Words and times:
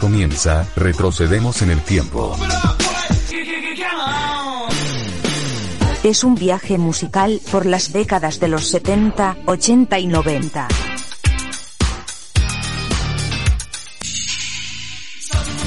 comienza, 0.00 0.66
retrocedemos 0.74 1.60
en 1.62 1.70
el 1.70 1.80
tiempo. 1.82 2.34
Es 6.02 6.24
un 6.24 6.34
viaje 6.34 6.78
musical 6.78 7.40
por 7.52 7.66
las 7.66 7.92
décadas 7.92 8.40
de 8.40 8.48
los 8.48 8.68
70, 8.68 9.36
80 9.46 9.98
y 9.98 10.06
90. 10.06 10.68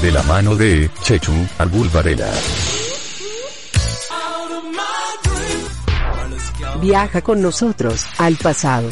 De 0.02 0.10
la 0.10 0.22
mano 0.24 0.56
de 0.56 0.90
Chechu 1.02 1.32
Arbul 1.56 1.88
Varela. 1.88 2.30
Viaja 6.80 7.22
con 7.22 7.40
nosotros 7.40 8.04
al 8.18 8.36
pasado. 8.36 8.88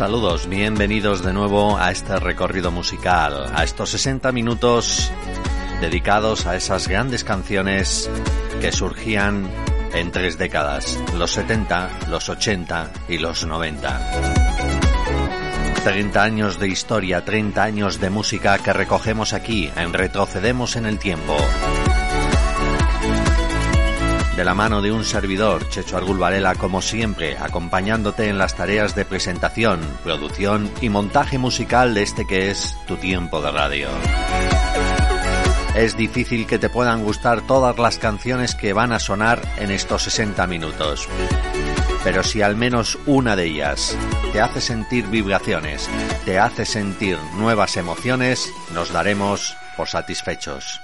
Saludos, 0.00 0.48
bienvenidos 0.48 1.22
de 1.22 1.34
nuevo 1.34 1.76
a 1.76 1.90
este 1.90 2.18
recorrido 2.18 2.70
musical, 2.70 3.52
a 3.54 3.64
estos 3.64 3.90
60 3.90 4.32
minutos 4.32 5.12
dedicados 5.82 6.46
a 6.46 6.56
esas 6.56 6.88
grandes 6.88 7.22
canciones 7.22 8.08
que 8.62 8.72
surgían 8.72 9.46
en 9.92 10.10
tres 10.10 10.38
décadas, 10.38 10.98
los 11.18 11.32
70, 11.32 12.08
los 12.08 12.30
80 12.30 12.90
y 13.10 13.18
los 13.18 13.44
90. 13.44 14.10
30 15.84 16.22
años 16.22 16.58
de 16.58 16.68
historia, 16.68 17.22
30 17.22 17.62
años 17.62 18.00
de 18.00 18.08
música 18.08 18.56
que 18.56 18.72
recogemos 18.72 19.34
aquí 19.34 19.70
en 19.76 19.92
Retrocedemos 19.92 20.76
en 20.76 20.86
el 20.86 20.98
Tiempo 20.98 21.36
de 24.36 24.44
la 24.44 24.54
mano 24.54 24.80
de 24.82 24.92
un 24.92 25.04
servidor, 25.04 25.68
Checho 25.68 25.96
Argul 25.96 26.18
Varela, 26.18 26.54
como 26.54 26.82
siempre, 26.82 27.36
acompañándote 27.38 28.28
en 28.28 28.38
las 28.38 28.54
tareas 28.54 28.94
de 28.94 29.04
presentación, 29.04 29.80
producción 30.02 30.70
y 30.80 30.88
montaje 30.88 31.38
musical 31.38 31.94
de 31.94 32.02
este 32.02 32.26
que 32.26 32.50
es 32.50 32.76
tu 32.86 32.96
tiempo 32.96 33.40
de 33.42 33.50
radio. 33.50 33.88
Es 35.74 35.96
difícil 35.96 36.46
que 36.46 36.58
te 36.58 36.68
puedan 36.68 37.04
gustar 37.04 37.42
todas 37.42 37.78
las 37.78 37.98
canciones 37.98 38.54
que 38.54 38.72
van 38.72 38.92
a 38.92 38.98
sonar 38.98 39.40
en 39.58 39.70
estos 39.70 40.02
60 40.02 40.46
minutos. 40.46 41.08
Pero 42.02 42.22
si 42.22 42.42
al 42.42 42.56
menos 42.56 42.98
una 43.06 43.36
de 43.36 43.46
ellas 43.46 43.96
te 44.32 44.40
hace 44.40 44.60
sentir 44.60 45.06
vibraciones, 45.06 45.88
te 46.24 46.38
hace 46.38 46.64
sentir 46.64 47.18
nuevas 47.36 47.76
emociones, 47.76 48.50
nos 48.72 48.92
daremos 48.92 49.56
por 49.76 49.88
satisfechos. 49.88 50.80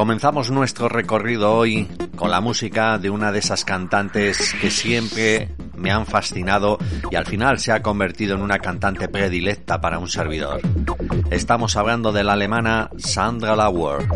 Comenzamos 0.00 0.50
nuestro 0.50 0.88
recorrido 0.88 1.52
hoy 1.52 1.86
con 2.16 2.30
la 2.30 2.40
música 2.40 2.96
de 2.96 3.10
una 3.10 3.32
de 3.32 3.40
esas 3.40 3.66
cantantes 3.66 4.54
que 4.58 4.70
siempre 4.70 5.54
me 5.76 5.90
han 5.90 6.06
fascinado 6.06 6.78
y 7.10 7.16
al 7.16 7.26
final 7.26 7.58
se 7.58 7.70
ha 7.70 7.82
convertido 7.82 8.34
en 8.34 8.40
una 8.40 8.60
cantante 8.60 9.08
predilecta 9.08 9.78
para 9.82 9.98
un 9.98 10.08
servidor. 10.08 10.62
Estamos 11.30 11.76
hablando 11.76 12.12
de 12.12 12.24
la 12.24 12.32
alemana 12.32 12.88
Sandra 12.96 13.54
Lauer. 13.54 14.08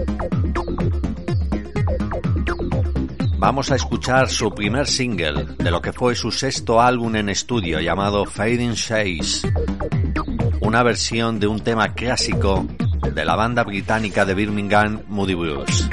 Vamos 3.37 3.71
a 3.71 3.77
escuchar 3.77 4.31
su 4.31 4.55
primer 4.55 4.87
single 4.87 5.45
de 5.59 5.71
lo 5.71 5.83
que 5.83 5.93
fue 5.93 6.15
su 6.15 6.31
sexto 6.31 6.81
álbum 6.81 7.15
en 7.17 7.29
estudio 7.29 7.79
llamado 7.79 8.25
Fading 8.25 8.73
Shades, 8.73 9.47
una 10.62 10.83
versión 10.83 11.39
de 11.39 11.47
un 11.47 11.61
tema 11.61 11.93
clásico 11.93 12.67
de 13.12 13.25
la 13.25 13.37
banda 13.37 13.65
británica 13.65 14.25
de 14.25 14.34
Birmingham 14.34 15.03
Moody 15.09 15.34
Blues. 15.34 15.88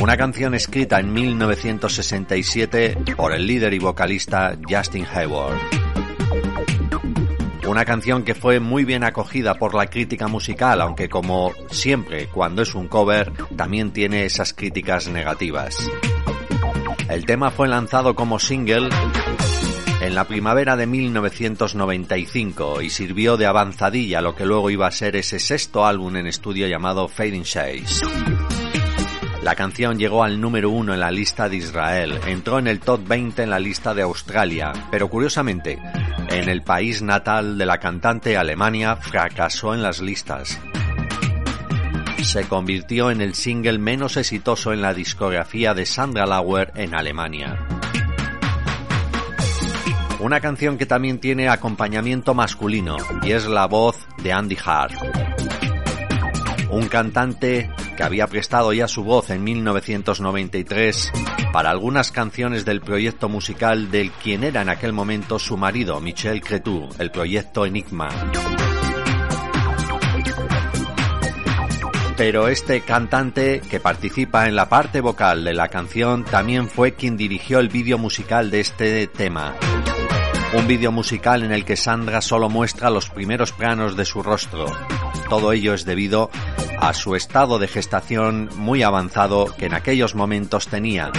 Una 0.00 0.16
canción 0.16 0.54
escrita 0.54 1.00
en 1.00 1.12
1967 1.12 2.98
por 3.16 3.32
el 3.32 3.46
líder 3.46 3.72
y 3.74 3.78
vocalista 3.78 4.56
Justin 4.68 5.06
Hayward. 5.12 5.58
Una 7.66 7.84
canción 7.84 8.22
que 8.22 8.34
fue 8.34 8.60
muy 8.60 8.84
bien 8.84 9.02
acogida 9.02 9.54
por 9.54 9.74
la 9.74 9.86
crítica 9.86 10.28
musical, 10.28 10.80
aunque 10.80 11.08
como 11.08 11.52
siempre 11.70 12.28
cuando 12.28 12.62
es 12.62 12.74
un 12.74 12.88
cover 12.88 13.32
también 13.56 13.90
tiene 13.90 14.24
esas 14.24 14.52
críticas 14.52 15.08
negativas. 15.08 15.76
El 17.08 17.24
tema 17.24 17.50
fue 17.50 17.68
lanzado 17.68 18.14
como 18.14 18.38
single 18.38 18.88
en 20.00 20.14
la 20.14 20.24
primavera 20.24 20.76
de 20.76 20.86
1995 20.86 22.82
y 22.82 22.90
sirvió 22.90 23.36
de 23.36 23.46
avanzadilla 23.46 24.20
lo 24.20 24.34
que 24.34 24.44
luego 24.44 24.70
iba 24.70 24.86
a 24.86 24.92
ser 24.92 25.16
ese 25.16 25.38
sexto 25.38 25.86
álbum 25.86 26.16
en 26.16 26.26
estudio 26.26 26.66
llamado 26.66 27.08
Fading 27.08 27.42
Shades. 27.42 28.02
La 29.42 29.54
canción 29.54 29.98
llegó 29.98 30.24
al 30.24 30.40
número 30.40 30.70
uno 30.70 30.92
en 30.92 31.00
la 31.00 31.10
lista 31.10 31.48
de 31.48 31.56
Israel, 31.56 32.18
entró 32.26 32.58
en 32.58 32.66
el 32.66 32.80
top 32.80 33.06
20 33.06 33.44
en 33.44 33.50
la 33.50 33.60
lista 33.60 33.94
de 33.94 34.02
Australia, 34.02 34.72
pero 34.90 35.08
curiosamente, 35.08 35.78
en 36.30 36.48
el 36.48 36.62
país 36.62 37.00
natal 37.00 37.56
de 37.56 37.64
la 37.64 37.78
cantante 37.78 38.36
Alemania 38.36 38.96
fracasó 38.96 39.72
en 39.72 39.82
las 39.82 40.00
listas. 40.00 40.58
Se 42.22 42.48
convirtió 42.48 43.12
en 43.12 43.20
el 43.20 43.34
single 43.34 43.78
menos 43.78 44.16
exitoso 44.16 44.72
en 44.72 44.82
la 44.82 44.92
discografía 44.92 45.74
de 45.74 45.86
Sandra 45.86 46.26
Lauer 46.26 46.72
en 46.74 46.96
Alemania. 46.96 47.75
Una 50.26 50.40
canción 50.40 50.76
que 50.76 50.86
también 50.86 51.20
tiene 51.20 51.48
acompañamiento 51.48 52.34
masculino 52.34 52.96
y 53.22 53.30
es 53.30 53.46
la 53.46 53.68
voz 53.68 54.08
de 54.24 54.32
Andy 54.32 54.58
Hart. 54.64 54.92
Un 56.68 56.88
cantante 56.88 57.70
que 57.96 58.02
había 58.02 58.26
prestado 58.26 58.72
ya 58.72 58.88
su 58.88 59.04
voz 59.04 59.30
en 59.30 59.44
1993 59.44 61.12
para 61.52 61.70
algunas 61.70 62.10
canciones 62.10 62.64
del 62.64 62.80
proyecto 62.80 63.28
musical 63.28 63.92
del 63.92 64.10
quien 64.10 64.42
era 64.42 64.62
en 64.62 64.68
aquel 64.68 64.92
momento 64.92 65.38
su 65.38 65.56
marido, 65.56 66.00
Michel 66.00 66.40
Cretu, 66.40 66.88
el 66.98 67.12
proyecto 67.12 67.64
Enigma. 67.64 68.08
Pero 72.16 72.48
este 72.48 72.80
cantante 72.80 73.60
que 73.60 73.78
participa 73.78 74.48
en 74.48 74.56
la 74.56 74.68
parte 74.68 75.00
vocal 75.00 75.44
de 75.44 75.54
la 75.54 75.68
canción 75.68 76.24
también 76.24 76.66
fue 76.66 76.94
quien 76.94 77.16
dirigió 77.16 77.60
el 77.60 77.68
vídeo 77.68 77.96
musical 77.96 78.50
de 78.50 78.58
este 78.58 79.06
tema. 79.06 79.54
Un 80.56 80.66
vídeo 80.66 80.90
musical 80.90 81.42
en 81.42 81.52
el 81.52 81.66
que 81.66 81.76
Sandra 81.76 82.22
solo 82.22 82.48
muestra 82.48 82.88
los 82.88 83.10
primeros 83.10 83.52
planos 83.52 83.94
de 83.94 84.06
su 84.06 84.22
rostro. 84.22 84.64
Todo 85.28 85.52
ello 85.52 85.74
es 85.74 85.84
debido 85.84 86.30
a 86.80 86.94
su 86.94 87.14
estado 87.14 87.58
de 87.58 87.68
gestación 87.68 88.48
muy 88.56 88.82
avanzado 88.82 89.54
que 89.58 89.66
en 89.66 89.74
aquellos 89.74 90.14
momentos 90.14 90.68
tenía. 90.68 91.12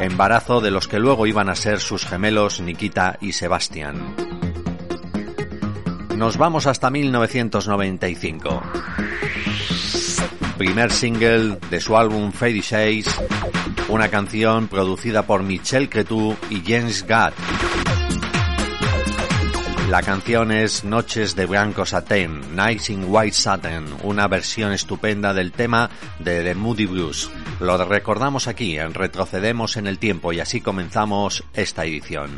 Embarazo 0.00 0.62
de 0.62 0.70
los 0.70 0.88
que 0.88 0.98
luego 0.98 1.26
iban 1.26 1.50
a 1.50 1.54
ser 1.54 1.80
sus 1.80 2.06
gemelos 2.06 2.60
Nikita 2.60 3.18
y 3.20 3.32
Sebastián. 3.32 4.16
Nos 6.16 6.38
vamos 6.38 6.66
hasta 6.66 6.88
1995. 6.88 8.62
Primer 10.56 10.90
single 10.90 11.58
de 11.70 11.80
su 11.80 11.96
álbum 11.96 12.32
Fady 12.32 12.60
Shades 12.62 13.20
una 13.90 14.08
canción 14.08 14.68
producida 14.68 15.24
por 15.24 15.42
Michel 15.42 15.88
Cretu 15.88 16.36
y 16.48 16.62
James 16.64 17.04
Gatt. 17.06 17.34
La 19.88 20.02
canción 20.02 20.52
es 20.52 20.84
Noches 20.84 21.34
de 21.34 21.46
Blanco 21.46 21.84
Satén, 21.84 22.54
Nights 22.54 22.90
in 22.90 23.04
White 23.08 23.34
Satin, 23.34 23.86
una 24.04 24.28
versión 24.28 24.72
estupenda 24.72 25.34
del 25.34 25.50
tema 25.50 25.90
de 26.20 26.44
The 26.44 26.54
Moody 26.54 26.86
Blues. 26.86 27.28
Lo 27.58 27.76
recordamos 27.84 28.46
aquí, 28.46 28.78
en 28.78 28.94
retrocedemos 28.94 29.76
en 29.76 29.88
el 29.88 29.98
tiempo 29.98 30.32
y 30.32 30.38
así 30.38 30.60
comenzamos 30.60 31.42
esta 31.54 31.84
edición. 31.84 32.30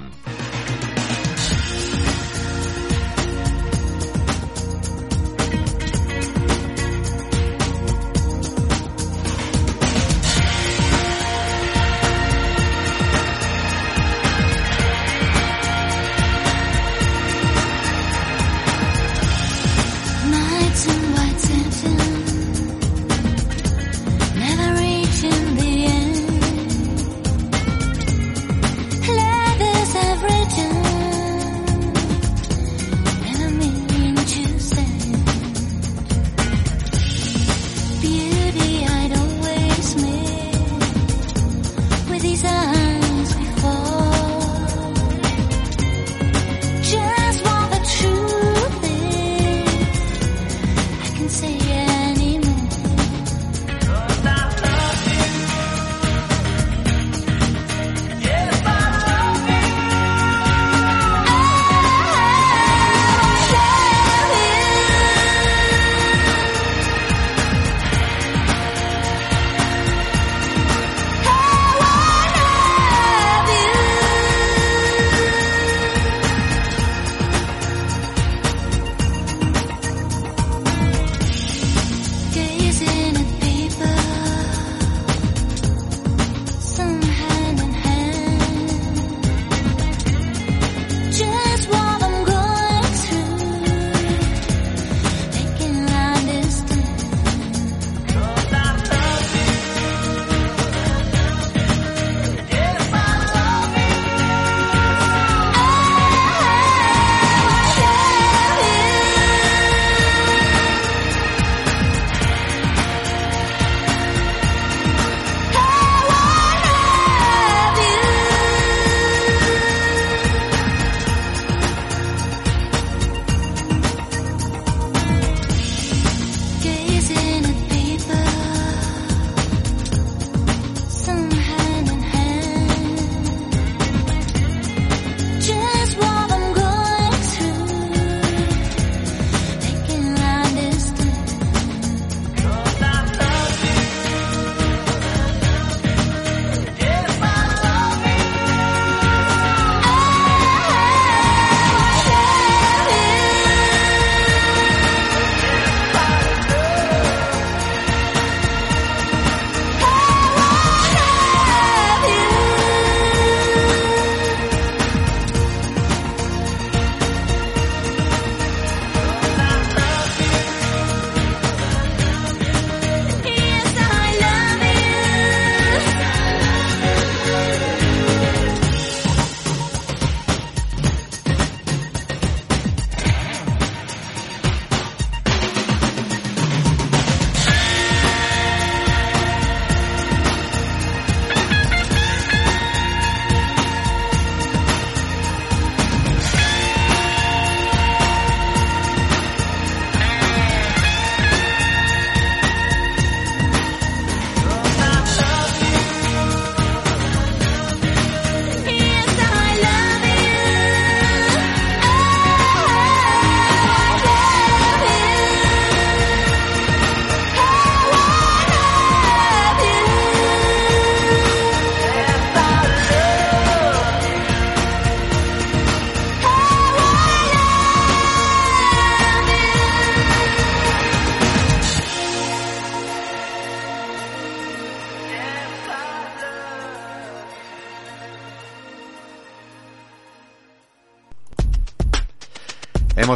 Is? 82.80 83.11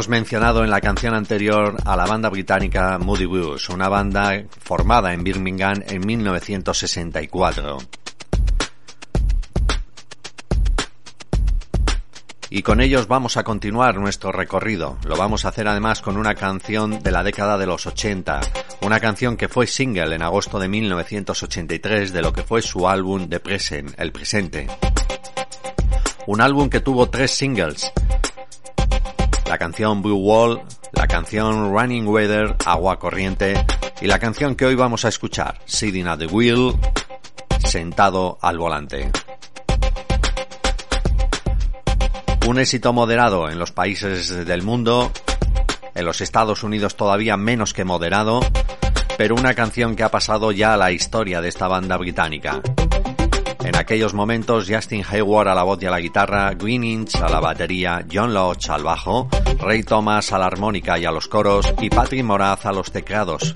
Mencionado 0.07 0.63
en 0.63 0.69
la 0.69 0.79
canción 0.79 1.13
anterior 1.13 1.75
a 1.83 1.97
la 1.97 2.05
banda 2.05 2.29
británica 2.29 2.97
Moody 2.97 3.25
Blues, 3.25 3.67
una 3.67 3.89
banda 3.89 4.41
formada 4.61 5.13
en 5.13 5.21
Birmingham 5.21 5.83
en 5.85 6.05
1964. 6.05 7.77
Y 12.49 12.61
con 12.61 12.79
ellos 12.79 13.09
vamos 13.09 13.35
a 13.35 13.43
continuar 13.43 13.97
nuestro 13.97 14.31
recorrido. 14.31 14.97
Lo 15.05 15.17
vamos 15.17 15.43
a 15.43 15.49
hacer 15.49 15.67
además 15.67 16.01
con 16.01 16.15
una 16.15 16.35
canción 16.35 17.03
de 17.03 17.11
la 17.11 17.23
década 17.23 17.57
de 17.57 17.65
los 17.65 17.85
80, 17.85 18.39
una 18.83 19.01
canción 19.01 19.35
que 19.35 19.49
fue 19.49 19.67
single 19.67 20.15
en 20.15 20.21
agosto 20.21 20.57
de 20.57 20.69
1983 20.69 22.13
de 22.13 22.21
lo 22.21 22.31
que 22.31 22.43
fue 22.43 22.61
su 22.61 22.87
álbum 22.87 23.27
The 23.27 23.41
Present, 23.41 23.99
El 23.99 24.13
Presente. 24.13 24.67
Un 26.27 26.39
álbum 26.39 26.69
que 26.69 26.79
tuvo 26.79 27.09
tres 27.09 27.31
singles. 27.31 27.91
La 29.47 29.57
canción 29.57 30.01
Blue 30.01 30.17
Wall, 30.17 30.61
la 30.91 31.07
canción 31.07 31.71
Running 31.71 32.05
Weather, 32.05 32.55
Agua 32.65 32.99
Corriente 32.99 33.53
y 34.01 34.07
la 34.07 34.19
canción 34.19 34.55
que 34.55 34.65
hoy 34.65 34.75
vamos 34.75 35.05
a 35.05 35.07
escuchar, 35.07 35.59
Sitting 35.65 36.05
at 36.05 36.19
the 36.19 36.27
Wheel, 36.27 36.73
Sentado 37.63 38.37
al 38.41 38.57
Volante. 38.57 39.09
Un 42.45 42.59
éxito 42.59 42.91
moderado 42.91 43.49
en 43.49 43.57
los 43.57 43.71
países 43.71 44.45
del 44.45 44.63
mundo, 44.63 45.11
en 45.95 46.05
los 46.05 46.19
Estados 46.19 46.63
Unidos 46.63 46.97
todavía 46.97 47.37
menos 47.37 47.73
que 47.73 47.85
moderado, 47.85 48.41
pero 49.17 49.35
una 49.35 49.53
canción 49.53 49.95
que 49.95 50.03
ha 50.03 50.11
pasado 50.11 50.51
ya 50.51 50.73
a 50.73 50.77
la 50.77 50.91
historia 50.91 51.39
de 51.39 51.47
esta 51.47 51.69
banda 51.69 51.95
británica. 51.95 52.61
En 53.63 53.75
aquellos 53.75 54.13
momentos, 54.13 54.67
Justin 54.69 55.03
Hayward 55.09 55.49
a 55.49 55.55
la 55.55 55.63
voz 55.63 55.81
y 55.81 55.85
a 55.85 55.91
la 55.91 55.99
guitarra, 55.99 56.53
Green 56.53 56.83
Inch 56.83 57.15
a 57.15 57.29
la 57.29 57.39
batería, 57.39 58.05
John 58.11 58.33
Lodge 58.33 58.69
al 58.69 58.83
bajo, 58.83 59.27
Ray 59.59 59.83
Thomas 59.83 60.31
a 60.31 60.37
la 60.37 60.45
armónica 60.45 60.97
y 60.97 61.05
a 61.05 61.11
los 61.11 61.27
coros 61.27 61.73
y 61.81 61.89
Patrick 61.89 62.23
Moraz 62.23 62.65
a 62.65 62.71
los 62.71 62.91
teclados. 62.91 63.53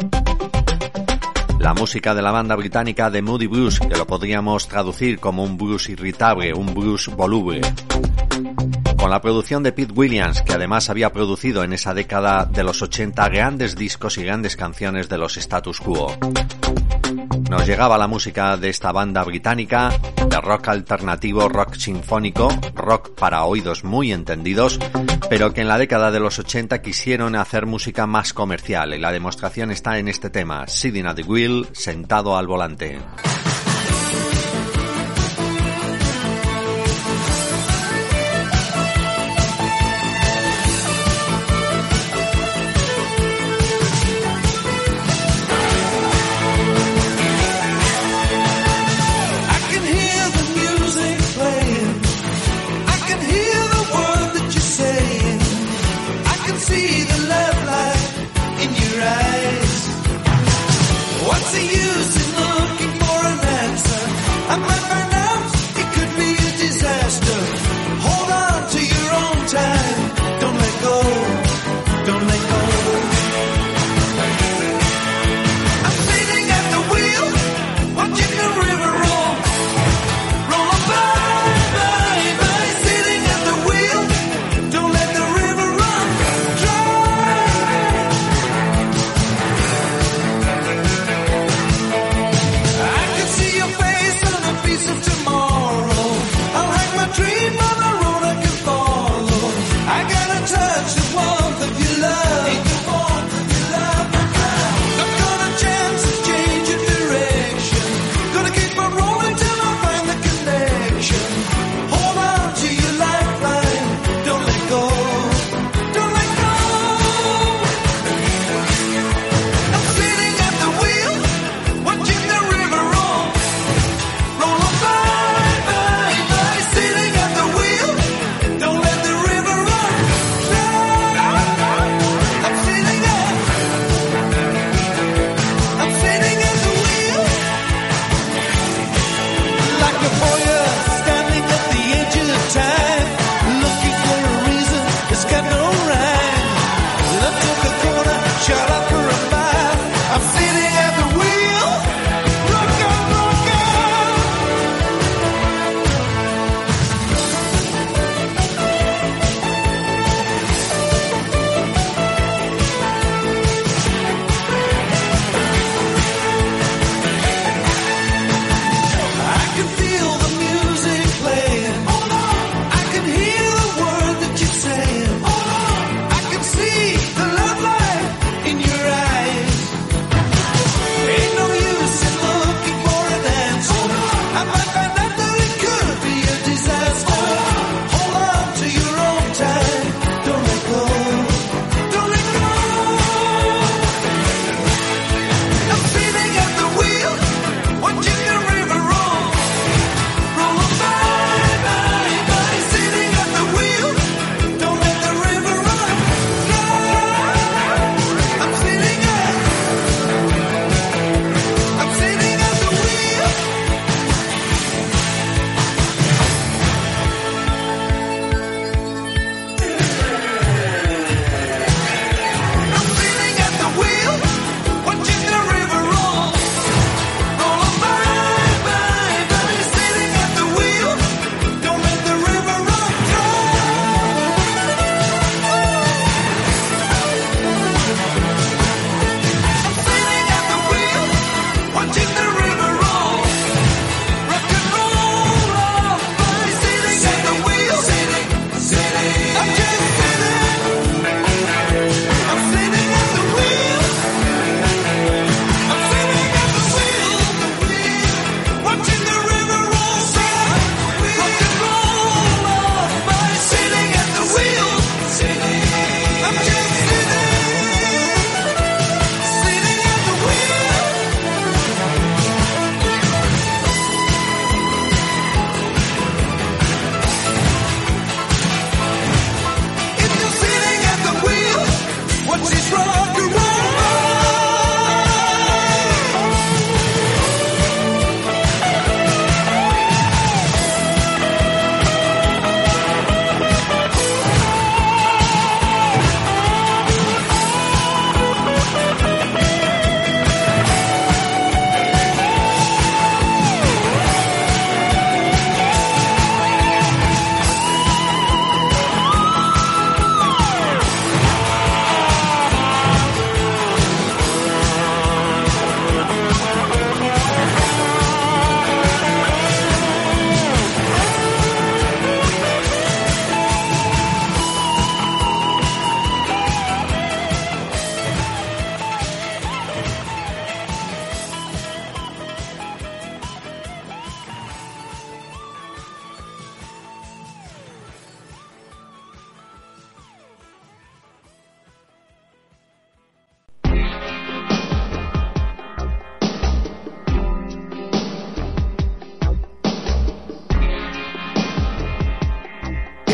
La 1.60 1.74
música 1.74 2.15
de 2.15 2.22
la 2.22 2.31
banda 2.31 2.55
británica 2.55 3.10
de 3.10 3.22
Moody 3.22 3.48
Blues, 3.48 3.79
que 3.79 3.96
lo 3.96 4.08
podríamos 4.08 4.67
traducir 4.67 5.20
como 5.20 5.43
un 5.43 5.58
blues 5.58 5.89
irritable, 5.89 6.53
un 6.53 6.74
blues 6.74 7.08
voluble 7.15 7.62
con 9.01 9.10
la 9.10 9.20
producción 9.20 9.63
de 9.63 9.72
Pete 9.72 9.93
Williams, 9.93 10.43
que 10.43 10.53
además 10.53 10.91
había 10.91 11.12
producido 11.12 11.63
en 11.63 11.74
esa 11.74 11.96
década 11.96 12.46
de 12.46 12.63
los 12.63 12.84
80 12.84 13.29
grandes 13.29 13.75
discos 13.75 14.20
y 14.20 14.24
grandes 14.24 14.55
canciones 14.55 15.10
de 15.10 15.17
los 15.17 15.38
status 15.38 15.81
quo. 15.81 16.15
Nos 17.51 17.67
llegaba 17.67 17.98
la 17.98 18.08
música 18.08 18.55
de 18.55 18.70
esta 18.70 18.93
banda 18.93 19.25
británica, 19.25 19.91
de 20.25 20.39
rock 20.39 20.70
alternativo, 20.70 21.50
rock 21.50 21.75
sinfónico, 21.75 22.48
rock 22.74 23.13
para 23.13 23.43
oídos 23.43 23.84
muy 23.84 24.13
entendidos, 24.13 24.79
pero 25.29 25.53
que 25.53 25.60
en 25.60 25.67
la 25.67 25.77
década 25.77 26.12
de 26.12 26.22
los 26.22 26.39
80 26.39 26.81
quisieron 26.81 27.36
hacer 27.36 27.65
música 27.65 28.08
más 28.08 28.31
comercial 28.31 28.93
y 28.93 29.00
la 29.00 29.12
demostración 29.12 29.70
está 29.70 29.98
en 29.98 30.08
este 30.08 30.29
tema, 30.29 30.65
Sitting 30.70 31.05
at 31.05 31.17
the 31.17 31.24
Wheel, 31.24 31.67
sentado 31.74 32.38
al 32.38 32.48
volante. 32.48 33.01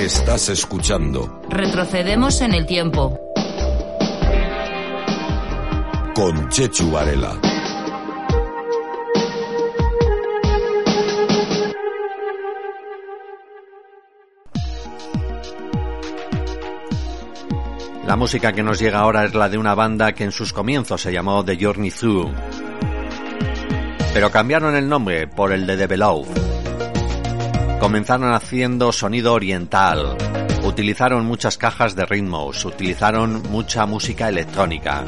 Estás 0.07 0.47
escuchando. 0.47 1.41
Retrocedemos 1.49 2.39
en 2.39 2.53
el 2.53 2.65
tiempo. 2.65 3.19
Con 6.15 6.47
Chechu 6.47 6.89
Varela. 6.91 7.37
La 18.05 18.15
música 18.15 18.53
que 18.53 18.63
nos 18.63 18.79
llega 18.79 18.99
ahora 18.99 19.25
es 19.25 19.35
la 19.35 19.49
de 19.49 19.57
una 19.57 19.75
banda 19.75 20.13
que 20.13 20.23
en 20.23 20.31
sus 20.31 20.53
comienzos 20.53 21.01
se 21.01 21.11
llamó 21.11 21.43
The 21.43 21.57
Journey 21.59 21.91
Through. 21.91 22.31
Pero 24.13 24.31
cambiaron 24.31 24.73
el 24.77 24.87
nombre 24.87 25.27
por 25.27 25.51
el 25.51 25.67
de 25.67 25.75
The 25.75 25.87
Below. 25.87 26.46
Comenzaron 27.79 28.33
haciendo 28.33 28.91
sonido 28.91 29.33
oriental. 29.33 30.17
Utilizaron 30.63 31.25
muchas 31.25 31.57
cajas 31.57 31.95
de 31.95 32.05
ritmos, 32.05 32.65
utilizaron 32.65 33.43
mucha 33.51 33.85
música 33.85 34.29
electrónica. 34.29 35.05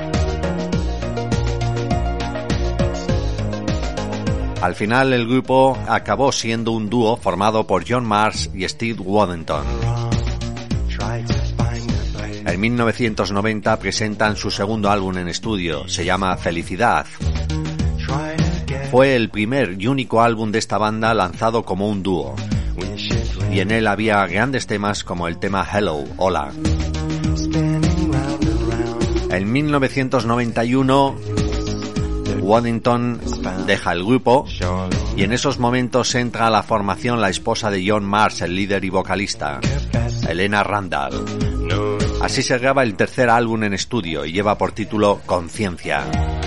Al 4.62 4.76
final 4.76 5.14
el 5.14 5.28
grupo 5.28 5.78
acabó 5.88 6.32
siendo 6.32 6.72
un 6.72 6.90
dúo 6.90 7.18
formado 7.18 7.66
por 7.66 7.86
John 7.88 8.06
Mars 8.06 8.50
y 8.54 8.68
Steve 8.68 9.00
Waddington. 9.00 9.66
En 12.46 12.60
1990 12.60 13.80
presentan 13.80 14.36
su 14.36 14.52
segundo 14.52 14.90
álbum 14.90 15.18
en 15.18 15.28
estudio, 15.28 15.88
se 15.88 16.04
llama 16.06 16.36
Felicidad. 16.38 17.06
Fue 18.92 19.16
el 19.16 19.30
primer 19.30 19.82
y 19.82 19.88
único 19.88 20.22
álbum 20.22 20.52
de 20.52 20.60
esta 20.60 20.78
banda 20.78 21.14
lanzado 21.14 21.64
como 21.64 21.88
un 21.88 22.04
dúo. 22.04 22.36
Y 23.52 23.60
en 23.60 23.72
él 23.72 23.88
había 23.88 24.26
grandes 24.28 24.68
temas 24.68 25.04
como 25.04 25.28
el 25.28 25.38
tema 25.38 25.68
Hello, 25.72 26.04
Hola. 26.18 26.52
En 29.32 29.52
1991 29.52 31.16
Waddington 32.42 33.20
deja 33.68 33.92
el 33.92 34.04
grupo 34.04 34.46
y 35.16 35.24
en 35.24 35.34
esos 35.34 35.60
momentos 35.60 36.16
entra 36.16 36.48
a 36.48 36.50
la 36.50 36.64
formación 36.64 37.22
la 37.22 37.30
esposa 37.30 37.70
de 37.70 37.86
John 37.88 38.06
Mars, 38.06 38.42
el 38.42 38.56
líder 38.56 38.84
y 38.86 38.90
vocalista, 38.90 39.60
Elena 40.28 40.64
Randall. 40.64 41.26
Así 42.22 42.42
se 42.42 42.58
graba 42.58 42.84
el 42.84 42.96
tercer 42.96 43.30
álbum 43.30 43.64
en 43.64 43.74
estudio 43.74 44.26
y 44.26 44.32
lleva 44.32 44.58
por 44.58 44.72
título 44.72 45.22
Conciencia. 45.26 46.39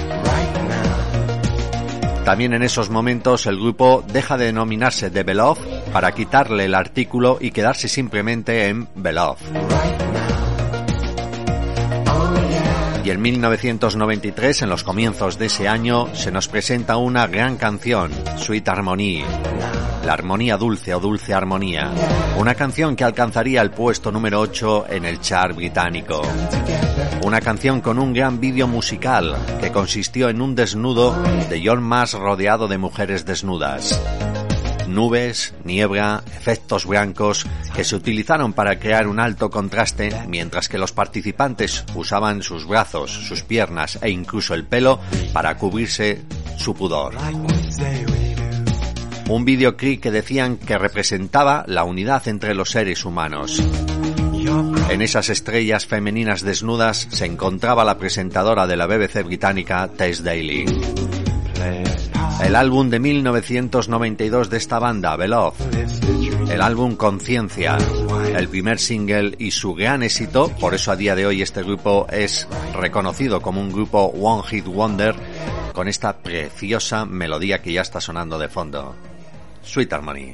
También 2.24 2.54
en 2.54 2.62
esos 2.62 2.88
momentos 2.88 3.46
el 3.46 3.56
grupo 3.56 4.04
deja 4.06 4.36
de 4.36 4.46
denominarse 4.46 5.10
The 5.10 5.24
Belov 5.24 5.58
para 5.92 6.12
quitarle 6.12 6.66
el 6.66 6.74
artículo 6.74 7.38
y 7.40 7.50
quedarse 7.50 7.88
simplemente 7.88 8.68
en 8.68 8.88
Belov. 8.94 9.38
Y 13.04 13.10
en 13.10 13.20
1993, 13.20 14.62
en 14.62 14.68
los 14.68 14.84
comienzos 14.84 15.38
de 15.38 15.46
ese 15.46 15.66
año, 15.66 16.14
se 16.14 16.30
nos 16.30 16.46
presenta 16.48 16.96
una 16.96 17.26
gran 17.26 17.56
canción, 17.56 18.12
Sweet 18.36 18.68
Harmony, 18.68 19.24
la 20.04 20.12
armonía 20.12 20.56
dulce 20.56 20.94
o 20.94 21.00
dulce 21.00 21.34
armonía, 21.34 21.90
una 22.38 22.54
canción 22.54 22.94
que 22.94 23.04
alcanzaría 23.04 23.60
el 23.60 23.72
puesto 23.72 24.12
número 24.12 24.40
8 24.40 24.86
en 24.88 25.04
el 25.04 25.20
chart 25.20 25.56
británico. 25.56 26.22
Una 27.24 27.40
canción 27.40 27.80
con 27.80 27.98
un 27.98 28.12
gran 28.12 28.38
vídeo 28.40 28.68
musical 28.68 29.36
que 29.60 29.72
consistió 29.72 30.28
en 30.28 30.40
un 30.40 30.54
desnudo 30.54 31.20
de 31.48 31.62
John 31.64 31.82
Mass 31.82 32.14
rodeado 32.14 32.68
de 32.68 32.78
mujeres 32.78 33.24
desnudas 33.24 34.00
nubes, 34.88 35.54
niebla, 35.64 36.22
efectos 36.36 36.86
blancos 36.86 37.46
que 37.74 37.84
se 37.84 37.96
utilizaron 37.96 38.52
para 38.52 38.78
crear 38.78 39.06
un 39.06 39.20
alto 39.20 39.50
contraste 39.50 40.10
mientras 40.28 40.68
que 40.68 40.78
los 40.78 40.92
participantes 40.92 41.84
usaban 41.94 42.42
sus 42.42 42.66
brazos, 42.66 43.10
sus 43.10 43.42
piernas 43.42 43.98
e 44.02 44.10
incluso 44.10 44.54
el 44.54 44.64
pelo 44.64 45.00
para 45.32 45.56
cubrirse 45.56 46.22
su 46.56 46.74
pudor. 46.74 47.14
Un 49.28 49.44
videoclip 49.44 50.02
que 50.02 50.10
decían 50.10 50.56
que 50.56 50.78
representaba 50.78 51.64
la 51.66 51.84
unidad 51.84 52.26
entre 52.28 52.54
los 52.54 52.70
seres 52.70 53.04
humanos. 53.04 53.62
En 54.90 55.00
esas 55.00 55.30
estrellas 55.30 55.86
femeninas 55.86 56.42
desnudas 56.42 57.06
se 57.10 57.24
encontraba 57.24 57.84
la 57.84 57.96
presentadora 57.96 58.66
de 58.66 58.76
la 58.76 58.86
BBC 58.86 59.24
británica 59.24 59.88
Tess 59.88 60.22
Daly. 60.22 60.66
El 62.44 62.56
álbum 62.56 62.90
de 62.90 62.98
1992 62.98 64.50
de 64.50 64.56
esta 64.56 64.78
banda, 64.78 65.16
Belov. 65.16 65.54
El 66.50 66.60
álbum 66.60 66.96
Conciencia. 66.96 67.78
El 68.36 68.48
primer 68.48 68.78
single 68.78 69.34
y 69.38 69.50
su 69.50 69.74
gran 69.74 70.02
éxito, 70.02 70.48
por 70.60 70.74
eso 70.74 70.92
a 70.92 70.96
día 70.96 71.14
de 71.14 71.26
hoy 71.26 71.42
este 71.42 71.62
grupo 71.62 72.06
es 72.10 72.48
reconocido 72.74 73.40
como 73.40 73.60
un 73.60 73.72
grupo 73.72 74.06
One 74.06 74.42
Hit 74.48 74.66
Wonder 74.66 75.14
con 75.72 75.88
esta 75.88 76.18
preciosa 76.18 77.04
melodía 77.06 77.62
que 77.62 77.72
ya 77.72 77.82
está 77.82 78.00
sonando 78.00 78.38
de 78.38 78.48
fondo. 78.48 78.94
Sweet 79.62 79.92
Harmony. 79.92 80.32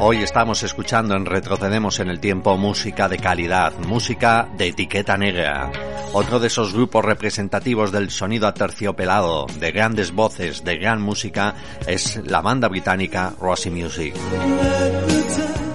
Hoy 0.00 0.18
estamos 0.18 0.62
escuchando 0.62 1.16
en 1.16 1.26
Retrocedemos 1.26 1.98
en 1.98 2.08
el 2.08 2.20
Tiempo 2.20 2.56
música 2.56 3.08
de 3.08 3.18
calidad, 3.18 3.72
música 3.78 4.48
de 4.56 4.68
etiqueta 4.68 5.16
negra. 5.16 5.72
Otro 6.12 6.38
de 6.38 6.46
esos 6.46 6.72
grupos 6.72 7.04
representativos 7.04 7.90
del 7.90 8.10
sonido 8.10 8.46
aterciopelado, 8.46 9.46
de 9.58 9.72
grandes 9.72 10.12
voces, 10.12 10.62
de 10.62 10.76
gran 10.78 11.02
música, 11.02 11.56
es 11.84 12.20
la 12.24 12.40
banda 12.40 12.68
británica 12.68 13.34
Rossi 13.40 13.70
Music. 13.70 14.14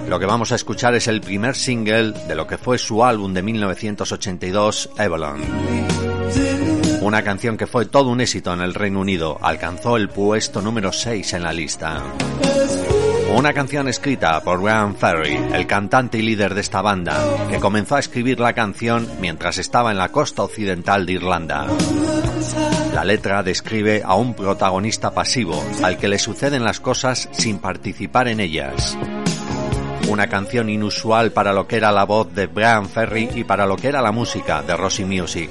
Lo 0.08 0.18
que 0.18 0.26
vamos 0.26 0.52
a 0.52 0.56
escuchar 0.56 0.94
es 0.94 1.06
el 1.06 1.20
primer 1.20 1.54
single 1.54 2.12
de 2.26 2.34
lo 2.34 2.46
que 2.46 2.56
fue 2.56 2.78
su 2.78 3.04
álbum 3.04 3.34
de 3.34 3.42
1982, 3.42 4.88
Avalon. 4.96 5.42
Una 7.02 7.22
canción 7.22 7.58
que 7.58 7.66
fue 7.66 7.84
todo 7.84 8.08
un 8.08 8.22
éxito 8.22 8.54
en 8.54 8.62
el 8.62 8.72
Reino 8.72 9.00
Unido, 9.00 9.36
alcanzó 9.42 9.98
el 9.98 10.08
puesto 10.08 10.62
número 10.62 10.92
6 10.92 11.34
en 11.34 11.42
la 11.42 11.52
lista. 11.52 12.02
Una 13.30 13.52
canción 13.52 13.88
escrita 13.88 14.40
por 14.42 14.62
Graham 14.62 14.94
Ferry, 14.94 15.36
el 15.52 15.66
cantante 15.66 16.18
y 16.18 16.22
líder 16.22 16.54
de 16.54 16.60
esta 16.60 16.82
banda, 16.82 17.18
que 17.50 17.58
comenzó 17.58 17.96
a 17.96 18.00
escribir 18.00 18.38
la 18.38 18.52
canción 18.52 19.08
mientras 19.20 19.58
estaba 19.58 19.90
en 19.90 19.98
la 19.98 20.10
costa 20.10 20.42
occidental 20.42 21.06
de 21.06 21.12
Irlanda. 21.12 21.66
La 22.94 23.04
letra 23.04 23.42
describe 23.42 24.02
a 24.04 24.14
un 24.14 24.34
protagonista 24.34 25.12
pasivo, 25.12 25.62
al 25.82 25.96
que 25.96 26.08
le 26.08 26.18
suceden 26.18 26.62
las 26.62 26.80
cosas 26.80 27.28
sin 27.32 27.58
participar 27.58 28.28
en 28.28 28.40
ellas. 28.40 28.96
Una 30.08 30.28
canción 30.28 30.68
inusual 30.68 31.32
para 31.32 31.52
lo 31.52 31.66
que 31.66 31.76
era 31.76 31.90
la 31.90 32.04
voz 32.04 32.32
de 32.34 32.46
Graham 32.46 32.88
Ferry 32.88 33.30
y 33.34 33.44
para 33.44 33.66
lo 33.66 33.76
que 33.76 33.88
era 33.88 34.02
la 34.02 34.12
música 34.12 34.62
de 34.62 34.76
Rossi 34.76 35.04
Music 35.04 35.50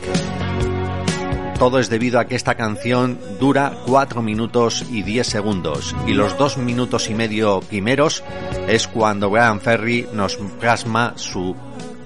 todo 1.63 1.79
es 1.79 1.89
debido 1.89 2.19
a 2.19 2.25
que 2.25 2.35
esta 2.35 2.55
canción 2.55 3.17
dura 3.39 3.71
4 3.85 4.21
minutos 4.21 4.83
y 4.91 5.01
10 5.01 5.25
segundos 5.25 5.95
y 6.05 6.11
los 6.11 6.37
2 6.37 6.57
minutos 6.57 7.09
y 7.09 7.13
medio 7.13 7.61
primeros 7.61 8.21
es 8.67 8.89
cuando 8.89 9.31
Graham 9.31 9.61
Ferry 9.61 10.05
nos 10.11 10.35
plasma 10.59 11.13
su 11.15 11.55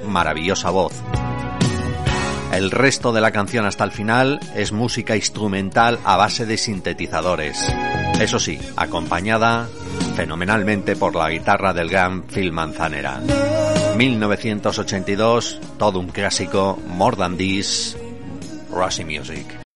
maravillosa 0.07 0.69
voz. 0.69 0.93
El 2.53 2.69
resto 2.69 3.11
de 3.11 3.19
la 3.19 3.31
canción 3.31 3.65
hasta 3.65 3.83
el 3.83 3.89
final 3.89 4.39
es 4.55 4.71
música 4.71 5.15
instrumental 5.15 5.97
a 6.03 6.17
base 6.17 6.45
de 6.45 6.57
sintetizadores. 6.57 7.59
Eso 8.19 8.37
sí, 8.37 8.59
acompañada 8.75 9.67
fenomenalmente 10.15 10.95
por 10.95 11.15
la 11.15 11.31
guitarra 11.31 11.73
del 11.73 11.89
gran 11.89 12.21
Phil 12.27 12.51
Manzanera. 12.51 13.21
1982, 13.97 15.59
todo 15.79 15.99
un 15.99 16.09
clásico, 16.09 16.77
More 16.87 17.17
Than 17.17 17.37
This, 17.37 17.97
Rossi 18.69 19.03
Music. 19.03 19.66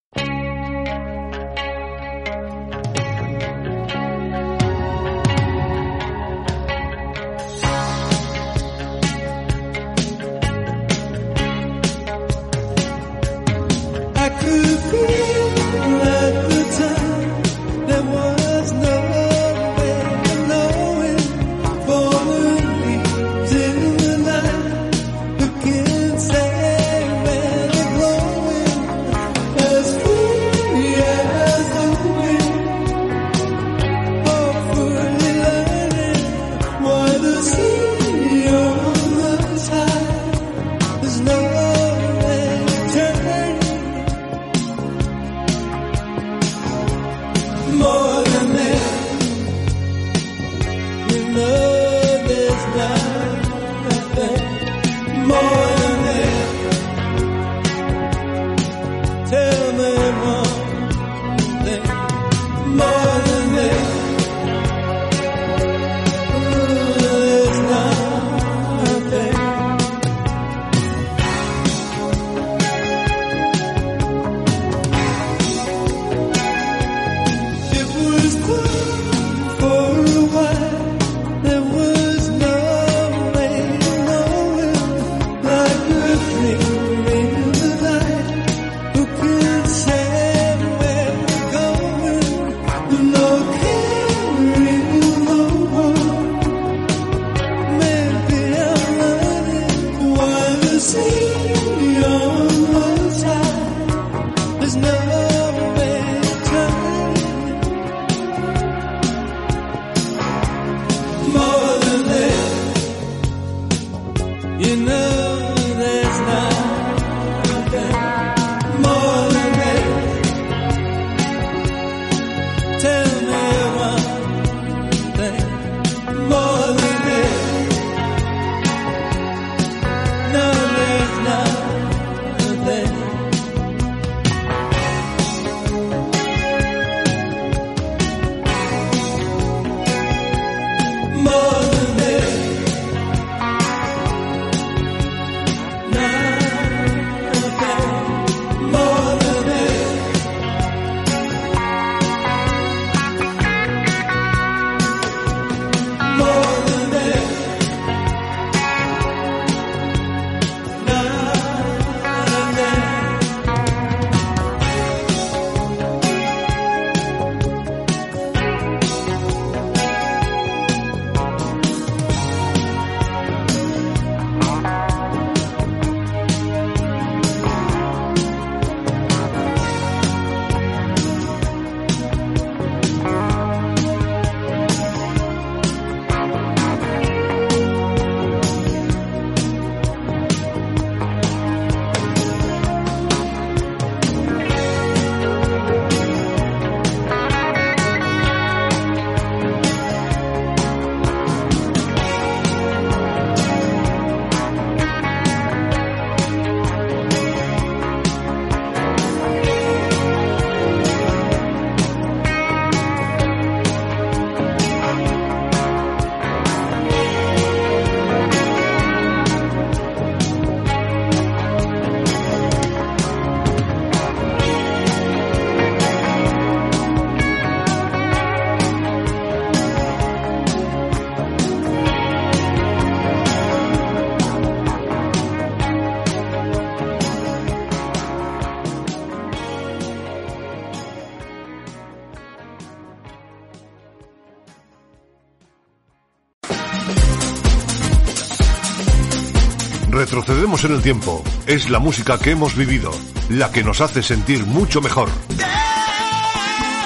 Retrocedemos 249.91 250.63
en 250.63 250.71
el 250.71 250.81
tiempo. 250.81 251.21
Es 251.45 251.69
la 251.69 251.79
música 251.79 252.17
que 252.17 252.31
hemos 252.31 252.55
vivido, 252.55 252.91
la 253.29 253.51
que 253.51 253.61
nos 253.61 253.81
hace 253.81 254.01
sentir 254.01 254.45
mucho 254.45 254.79
mejor. 254.81 255.09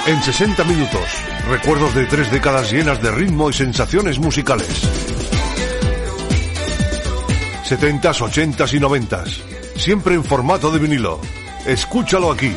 En 0.06 0.20
60 0.20 0.64
minutos, 0.64 1.02
recuerdos 1.48 1.94
de 1.94 2.06
tres 2.06 2.32
décadas 2.32 2.72
llenas 2.72 3.00
de 3.00 3.12
ritmo 3.12 3.48
y 3.48 3.52
sensaciones 3.52 4.18
musicales. 4.18 4.68
70s, 7.64 8.18
80s 8.18 8.74
y 8.74 8.80
90s. 8.80 9.42
Siempre 9.76 10.16
en 10.16 10.24
formato 10.24 10.72
de 10.72 10.80
vinilo. 10.80 11.20
Escúchalo 11.64 12.32
aquí. 12.32 12.52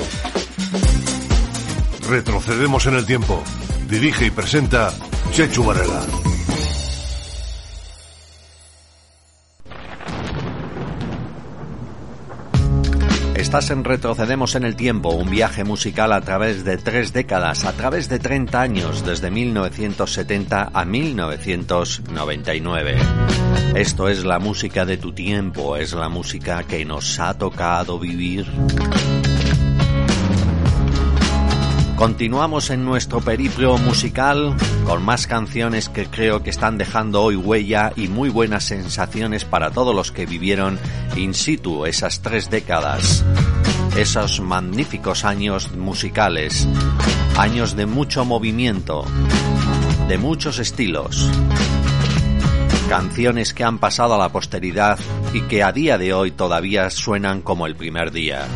Retrocedemos 2.10 2.88
en 2.88 2.96
el 2.96 3.06
tiempo. 3.06 3.44
Dirige 3.88 4.26
y 4.26 4.32
presenta 4.32 4.92
Chechu 5.32 5.64
Varela. 5.64 6.29
Estás 13.50 13.72
en 13.72 13.84
Retrocedemos 13.84 14.54
en 14.54 14.64
el 14.64 14.76
Tiempo, 14.76 15.10
un 15.10 15.32
viaje 15.32 15.64
musical 15.64 16.14
a 16.14 16.22
través 16.22 16.64
de 16.64 16.78
tres 16.78 17.14
décadas, 17.14 17.66
a 17.66 17.74
través 17.74 18.08
de 18.08 18.20
30 18.20 18.62
años, 18.62 19.04
desde 19.04 19.32
1970 19.32 20.70
a 20.72 20.86
1999. 20.86 22.96
Esto 23.74 24.08
es 24.08 24.24
la 24.24 24.38
música 24.38 24.86
de 24.86 24.98
tu 24.98 25.14
tiempo, 25.14 25.78
es 25.78 25.94
la 25.94 26.10
música 26.10 26.64
que 26.64 26.86
nos 26.86 27.20
ha 27.20 27.36
tocado 27.40 27.98
vivir. 27.98 28.46
Continuamos 32.00 32.70
en 32.70 32.86
nuestro 32.86 33.20
periplo 33.20 33.78
musical 33.78 34.56
con 34.86 35.04
más 35.04 35.28
canciones 35.28 35.90
que 35.90 36.06
creo 36.06 36.42
que 36.42 36.50
están 36.50 36.78
dejando 36.78 37.22
hoy 37.22 37.36
huella 37.36 37.92
y 37.94 38.08
muy 38.08 38.30
buenas 38.30 38.64
sensaciones 38.64 39.44
para 39.44 39.72
todos 39.72 39.94
los 39.94 40.14
que 40.14 40.26
vivieron 40.26 40.80
in 41.18 41.34
situ 41.34 41.86
esas 41.86 42.22
tres 42.22 42.50
décadas, 42.50 43.26
esos 43.98 44.40
magníficos 44.40 45.26
años 45.26 45.74
musicales, 45.76 46.70
años 47.38 47.76
de 47.76 47.86
mucho 47.86 48.24
movimiento, 48.24 49.04
de 50.08 50.18
muchos 50.18 50.60
estilos, 50.60 51.30
canciones 52.88 53.54
que 53.54 53.66
han 53.66 53.78
pasado 53.78 54.14
a 54.14 54.18
la 54.18 54.30
posteridad 54.30 54.98
y 55.34 55.42
que 55.42 55.64
a 55.64 55.74
día 55.74 55.98
de 55.98 56.14
hoy 56.14 56.32
todavía 56.32 56.90
suenan 56.92 57.42
como 57.42 57.68
el 57.68 57.76
primer 57.76 58.14
día. 58.14 58.48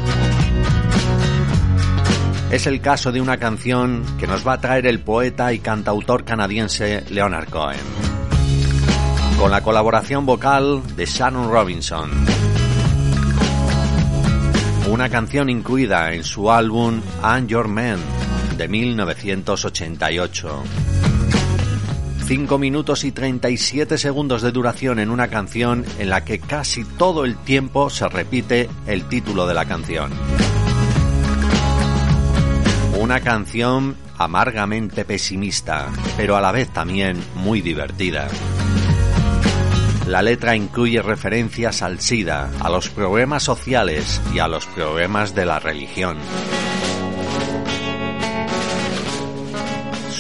Es 2.53 2.67
el 2.67 2.81
caso 2.81 3.11
de 3.11 3.19
una 3.19 3.37
canción 3.37 4.05
que 4.19 4.27
nos 4.27 4.47
va 4.47 4.53
a 4.53 4.61
traer 4.61 4.85
el 4.85 4.99
poeta 4.99 5.51
y 5.53 5.57
cantautor 5.57 6.23
canadiense 6.23 7.03
Leonard 7.09 7.49
Cohen, 7.49 7.79
con 9.39 9.49
la 9.49 9.61
colaboración 9.61 10.27
vocal 10.27 10.83
de 10.95 11.07
Shannon 11.07 11.51
Robinson. 11.51 12.11
Una 14.87 15.09
canción 15.09 15.49
incluida 15.49 16.13
en 16.13 16.23
su 16.23 16.51
álbum 16.51 17.01
I'm 17.23 17.47
Your 17.47 17.67
Man 17.67 17.97
de 18.55 18.67
1988. 18.67 20.63
5 22.27 22.57
minutos 22.59 23.03
y 23.03 23.11
37 23.11 23.97
segundos 23.97 24.43
de 24.43 24.51
duración 24.51 24.99
en 24.99 25.09
una 25.09 25.27
canción 25.27 25.83
en 25.97 26.11
la 26.11 26.23
que 26.23 26.37
casi 26.37 26.85
todo 26.85 27.25
el 27.25 27.35
tiempo 27.35 27.89
se 27.89 28.07
repite 28.07 28.69
el 28.85 29.05
título 29.09 29.47
de 29.47 29.55
la 29.55 29.65
canción. 29.65 30.11
Una 33.03 33.19
canción 33.19 33.97
amargamente 34.17 35.03
pesimista, 35.03 35.89
pero 36.15 36.37
a 36.37 36.41
la 36.41 36.53
vez 36.53 36.69
también 36.69 37.21
muy 37.35 37.59
divertida. 37.59 38.29
La 40.07 40.21
letra 40.21 40.55
incluye 40.55 41.01
referencias 41.01 41.81
al 41.81 41.99
SIDA, 41.99 42.49
a 42.61 42.69
los 42.69 42.87
problemas 42.87 43.43
sociales 43.43 44.21
y 44.33 44.39
a 44.39 44.47
los 44.47 44.65
problemas 44.67 45.35
de 45.35 45.45
la 45.45 45.59
religión. 45.59 46.17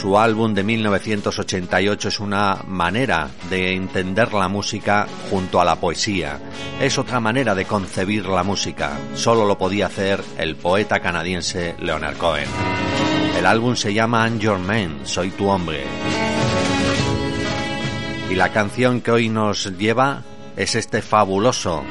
Su 0.03 0.19
álbum 0.19 0.53
de 0.53 0.63
1988 0.63 2.09
es 2.09 2.19
una 2.19 2.57
manera 2.67 3.29
de 3.49 3.73
entender 3.73 4.33
la 4.33 4.49
música 4.49 5.07
junto 5.29 5.61
a 5.61 5.63
la 5.63 5.77
poesía. 5.77 6.41
Es 6.81 6.97
otra 6.97 7.21
manera 7.21 7.55
de 7.55 7.63
concebir 7.63 8.25
la 8.25 8.43
música. 8.43 8.99
Solo 9.15 9.45
lo 9.45 9.57
podía 9.57 9.85
hacer 9.85 10.21
el 10.37 10.57
poeta 10.57 10.99
canadiense 10.99 11.77
Leonard 11.79 12.17
Cohen. 12.17 12.49
El 13.37 13.45
álbum 13.45 13.77
se 13.77 13.93
llama 13.93 14.27
I'm 14.27 14.39
Your 14.39 14.59
Man, 14.59 15.03
Soy 15.05 15.29
tu 15.29 15.47
hombre. 15.47 15.85
Y 18.29 18.35
la 18.35 18.51
canción 18.51 18.99
que 18.99 19.11
hoy 19.11 19.29
nos 19.29 19.71
lleva 19.77 20.21
es 20.57 20.75
este 20.75 21.01
fabuloso 21.01 21.81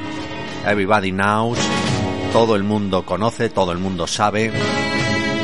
Everybody 0.67 1.11
Knows, 1.13 1.57
todo 2.31 2.55
el 2.55 2.61
mundo 2.61 3.07
conoce, 3.07 3.49
todo 3.49 3.71
el 3.71 3.79
mundo 3.79 4.05
sabe, 4.05 4.51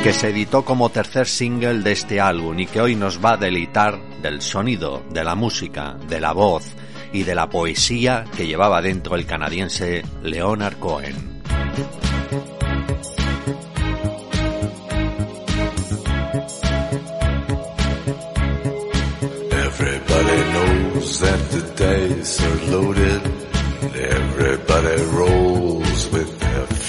que 0.02 0.12
se 0.14 0.28
editó 0.30 0.64
como 0.64 0.88
tercer 0.88 1.26
single 1.26 1.80
de 1.80 1.92
este 1.92 2.20
álbum 2.20 2.58
y 2.58 2.66
que 2.66 2.80
hoy 2.80 2.96
nos 2.96 3.22
va 3.22 3.32
a 3.32 3.36
deleitar 3.36 4.00
del 4.22 4.40
sonido, 4.40 5.02
de 5.10 5.24
la 5.24 5.34
música, 5.34 5.98
de 6.08 6.20
la 6.20 6.32
voz 6.32 6.64
y 7.12 7.24
de 7.24 7.34
la 7.34 7.50
poesía 7.50 8.24
que 8.34 8.46
llevaba 8.46 8.80
dentro 8.80 9.14
el 9.14 9.26
canadiense 9.26 10.02
Leonard 10.22 10.78
Cohen. 10.78 11.42
Everybody 19.52 20.40
knows 20.52 21.20
that 21.20 21.50
the 21.50 21.62
dice 21.76 22.40
are 22.42 22.70
loaded. 22.70 23.22
Everybody 23.94 25.02
rolls 25.12 25.69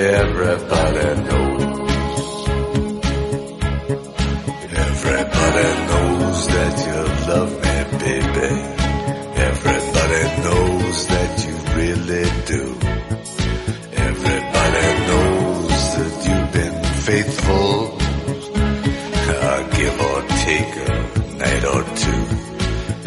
Everybody 0.00 1.08
knows. 1.28 1.62
Everybody 4.86 5.68
knows 5.88 6.38
that 6.54 6.74
you 6.86 7.00
love 7.30 7.52
me, 7.64 7.76
baby. 7.98 8.50
Everybody 9.48 10.22
knows 10.44 10.96
that 11.06 11.32
you 11.44 11.54
really 11.76 12.26
do. 12.46 12.62
Everybody 14.08 14.86
knows 15.08 15.76
that 15.96 16.14
you've 16.26 16.50
been 16.58 16.78
faithful. 17.08 17.98
Uh, 19.32 19.60
give 19.76 19.96
or 20.00 20.18
take 20.46 20.72
a 20.76 20.90
night 21.36 21.64
or 21.74 21.82
two. 22.02 22.22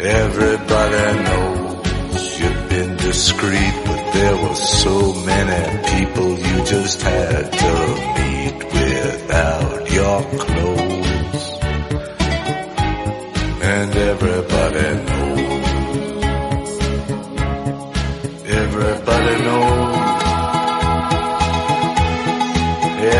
Everybody 0.00 1.06
knows 1.24 2.38
you've 2.38 2.68
been 2.68 2.96
discreet, 2.98 3.74
there 4.14 4.36
were 4.36 4.54
so 4.54 5.12
many 5.26 5.62
people 5.92 6.28
you 6.38 6.64
just 6.64 7.02
had 7.02 7.52
to 7.52 7.74
meet 8.18 8.58
without 8.72 9.90
your 9.90 10.22
clothes. 10.44 11.44
And 13.72 13.96
everybody 14.12 14.88
knows. 15.08 15.64
Everybody 18.62 19.34
knows. 19.46 19.94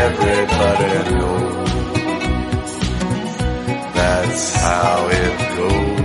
Everybody 0.03 0.93
knows. 1.11 1.71
That's 3.95 4.55
how 4.55 5.07
it 5.11 5.57
goes. 5.57 6.04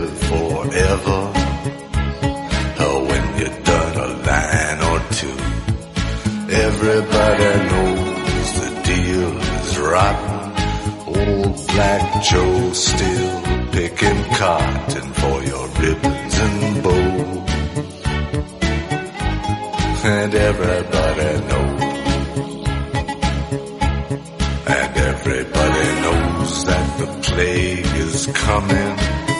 forever. 1.03 1.21
Or 2.85 2.97
when 3.05 3.25
you're 3.39 3.59
done 3.63 3.95
a 3.97 4.07
line 4.27 4.81
or 4.91 4.99
two. 5.19 5.37
Everybody 6.53 7.51
knows 7.69 8.47
the 8.59 8.69
deal 8.83 9.31
is 9.37 9.77
rotten. 9.79 10.39
Old 11.07 11.67
Black 11.67 12.23
Joe 12.23 12.73
still 12.73 13.41
picking 13.71 14.23
cotton 14.35 15.13
for 15.13 15.43
your 15.43 15.67
ribbons 15.67 16.39
and 16.39 16.83
bows. 16.83 17.51
And 20.03 20.33
everybody 20.33 21.31
knows. 21.49 21.81
And 24.67 24.97
everybody 24.97 25.85
knows 26.01 26.65
that 26.65 26.87
the 26.99 27.07
plague 27.21 27.95
is 28.05 28.27
coming. 28.33 29.30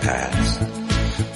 Past. 0.00 0.60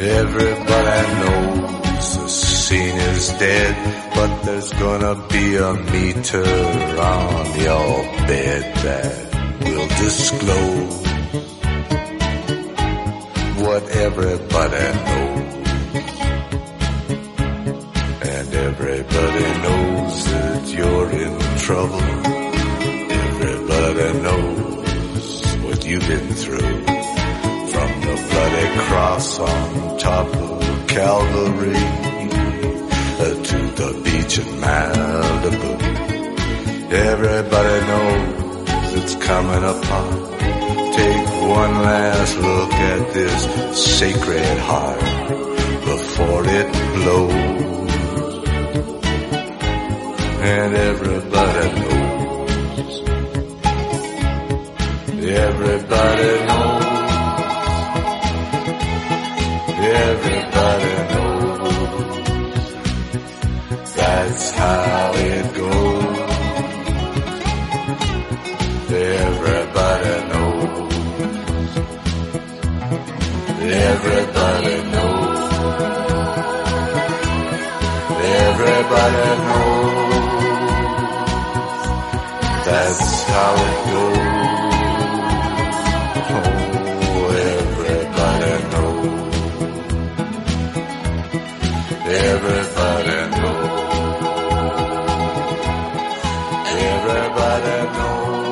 Everybody 0.01 1.03
knows 1.21 2.17
the 2.17 2.29
scene 2.29 2.97
is 2.97 3.29
dead, 3.39 3.75
but 4.15 4.43
there's 4.43 4.73
gonna 4.73 5.15
be 5.29 5.57
a 5.57 5.73
meter 5.93 6.45
on 7.01 7.61
your 7.61 7.93
bed 8.27 8.63
that 8.85 9.35
will 9.65 9.89
disclose 10.05 11.05
what 13.65 13.83
everybody 14.07 14.87
knows. 15.07 15.35
And 18.35 18.55
everybody 18.55 19.49
knows 19.65 20.25
that 20.33 20.63
you're 20.77 21.11
in 21.11 21.35
trouble. 21.59 22.07
Everybody 23.23 24.09
knows 24.27 25.27
what 25.65 25.87
you've 25.87 26.09
been 26.09 26.35
through. 26.35 26.74
On 29.15 29.97
top 29.97 30.27
of 30.27 30.89
Calvary 30.89 31.85
uh, 33.23 33.35
to 33.45 33.59
the 33.79 33.91
beach 34.03 34.39
in 34.39 34.47
Malibu. 34.61 35.73
Everybody 36.91 37.87
knows 37.87 38.93
it's 38.99 39.15
coming 39.25 39.63
apart. 39.63 40.41
Take 40.97 41.29
one 41.49 41.75
last 41.85 42.37
look 42.39 42.73
at 42.73 43.15
this 43.15 43.39
sacred 43.99 44.59
heart 44.59 45.01
before 45.85 46.45
it 46.49 46.73
blows. 46.97 47.83
And 50.43 50.75
everybody 50.75 51.67
knows. 51.81 52.93
Everybody 55.23 56.47
knows. 56.47 56.64
Everybody 79.07 79.43
knows. 79.45 80.95
That's 82.65 83.25
how 83.25 83.55
it 83.55 83.79
goes. 83.91 84.19
Oh, 87.13 87.29
everybody 87.53 88.55
knows. 88.73 89.35
Everybody 92.25 93.19
knows. 98.01 98.44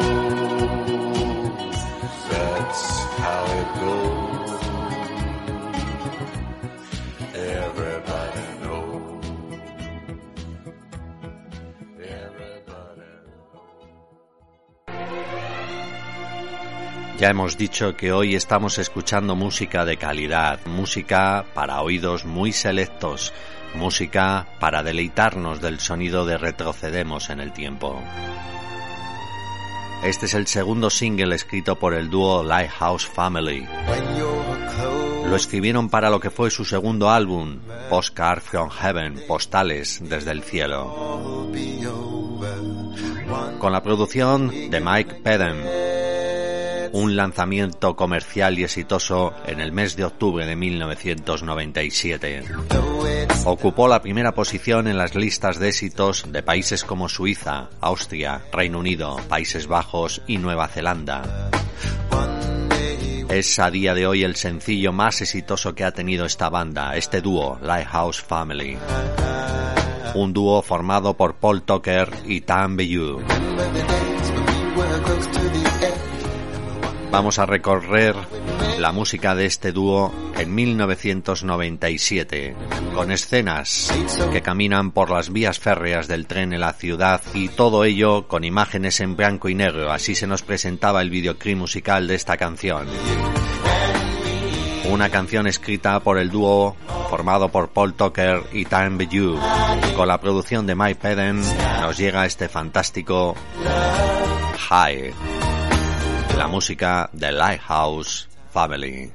Ya 17.22 17.28
hemos 17.30 17.56
dicho 17.56 17.96
que 17.96 18.10
hoy 18.10 18.34
estamos 18.34 18.78
escuchando 18.78 19.36
música 19.36 19.84
de 19.84 19.96
calidad, 19.96 20.58
música 20.66 21.44
para 21.54 21.80
oídos 21.80 22.24
muy 22.24 22.50
selectos, 22.50 23.32
música 23.76 24.48
para 24.58 24.82
deleitarnos 24.82 25.60
del 25.60 25.78
sonido 25.78 26.26
de 26.26 26.36
retrocedemos 26.36 27.30
en 27.30 27.38
el 27.38 27.52
tiempo. 27.52 28.02
Este 30.02 30.26
es 30.26 30.34
el 30.34 30.48
segundo 30.48 30.90
single 30.90 31.36
escrito 31.36 31.78
por 31.78 31.94
el 31.94 32.10
dúo 32.10 32.42
Lighthouse 32.42 33.06
Family. 33.06 33.68
Lo 35.24 35.36
escribieron 35.36 35.88
para 35.88 36.10
lo 36.10 36.18
que 36.18 36.30
fue 36.30 36.50
su 36.50 36.64
segundo 36.64 37.08
álbum, 37.08 37.60
Postcard 37.88 38.40
from 38.40 38.68
Heaven, 38.68 39.22
Postales 39.28 40.00
desde 40.02 40.32
el 40.32 40.42
cielo. 40.42 41.48
Con 43.60 43.72
la 43.72 43.80
producción 43.80 44.70
de 44.70 44.80
Mike 44.80 45.20
Pedden, 45.22 45.91
un 46.92 47.16
lanzamiento 47.16 47.96
comercial 47.96 48.58
y 48.58 48.64
exitoso 48.64 49.34
en 49.46 49.60
el 49.60 49.72
mes 49.72 49.96
de 49.96 50.04
octubre 50.04 50.46
de 50.46 50.56
1997. 50.56 52.44
Ocupó 53.44 53.88
la 53.88 54.02
primera 54.02 54.32
posición 54.32 54.86
en 54.86 54.98
las 54.98 55.14
listas 55.14 55.58
de 55.58 55.68
éxitos 55.68 56.30
de 56.30 56.42
países 56.42 56.84
como 56.84 57.08
Suiza, 57.08 57.70
Austria, 57.80 58.42
Reino 58.52 58.78
Unido, 58.78 59.16
Países 59.28 59.66
Bajos 59.66 60.22
y 60.26 60.38
Nueva 60.38 60.68
Zelanda. 60.68 61.50
Es 63.28 63.58
a 63.58 63.70
día 63.70 63.94
de 63.94 64.06
hoy 64.06 64.24
el 64.24 64.36
sencillo 64.36 64.92
más 64.92 65.22
exitoso 65.22 65.74
que 65.74 65.84
ha 65.84 65.92
tenido 65.92 66.26
esta 66.26 66.50
banda, 66.50 66.96
este 66.96 67.22
dúo, 67.22 67.58
Lighthouse 67.62 68.20
Family. 68.20 68.76
Un 70.14 70.34
dúo 70.34 70.60
formado 70.60 71.16
por 71.16 71.36
Paul 71.36 71.62
Tucker 71.62 72.10
y 72.26 72.42
Tam 72.42 72.76
Bellew. 72.76 73.22
Vamos 77.12 77.38
a 77.38 77.44
recorrer 77.44 78.16
la 78.78 78.90
música 78.90 79.34
de 79.34 79.44
este 79.44 79.70
dúo 79.70 80.14
en 80.34 80.54
1997, 80.54 82.56
con 82.94 83.12
escenas 83.12 83.92
que 84.32 84.40
caminan 84.40 84.92
por 84.92 85.10
las 85.10 85.30
vías 85.30 85.58
férreas 85.58 86.08
del 86.08 86.26
tren 86.26 86.54
en 86.54 86.60
la 86.60 86.72
ciudad 86.72 87.20
y 87.34 87.50
todo 87.50 87.84
ello 87.84 88.26
con 88.28 88.44
imágenes 88.44 89.00
en 89.00 89.14
blanco 89.14 89.50
y 89.50 89.54
negro. 89.54 89.92
Así 89.92 90.14
se 90.14 90.26
nos 90.26 90.40
presentaba 90.40 91.02
el 91.02 91.10
videoclip 91.10 91.58
musical 91.58 92.08
de 92.08 92.14
esta 92.14 92.38
canción. 92.38 92.86
Una 94.90 95.10
canción 95.10 95.46
escrita 95.46 96.00
por 96.00 96.16
el 96.16 96.30
dúo 96.30 96.76
formado 97.10 97.50
por 97.50 97.68
Paul 97.68 97.92
Tucker 97.92 98.42
y 98.54 98.64
Time 98.64 98.96
Bellew. 98.96 99.38
Con 99.96 100.08
la 100.08 100.18
producción 100.18 100.66
de 100.66 100.74
Mike 100.74 101.00
Pedden 101.00 101.42
nos 101.82 101.98
llega 101.98 102.24
este 102.24 102.48
fantástico 102.48 103.36
High 104.70 105.41
la 106.42 106.48
música 106.48 107.08
de 107.12 107.30
Lighthouse 107.30 108.28
Family. 108.50 109.12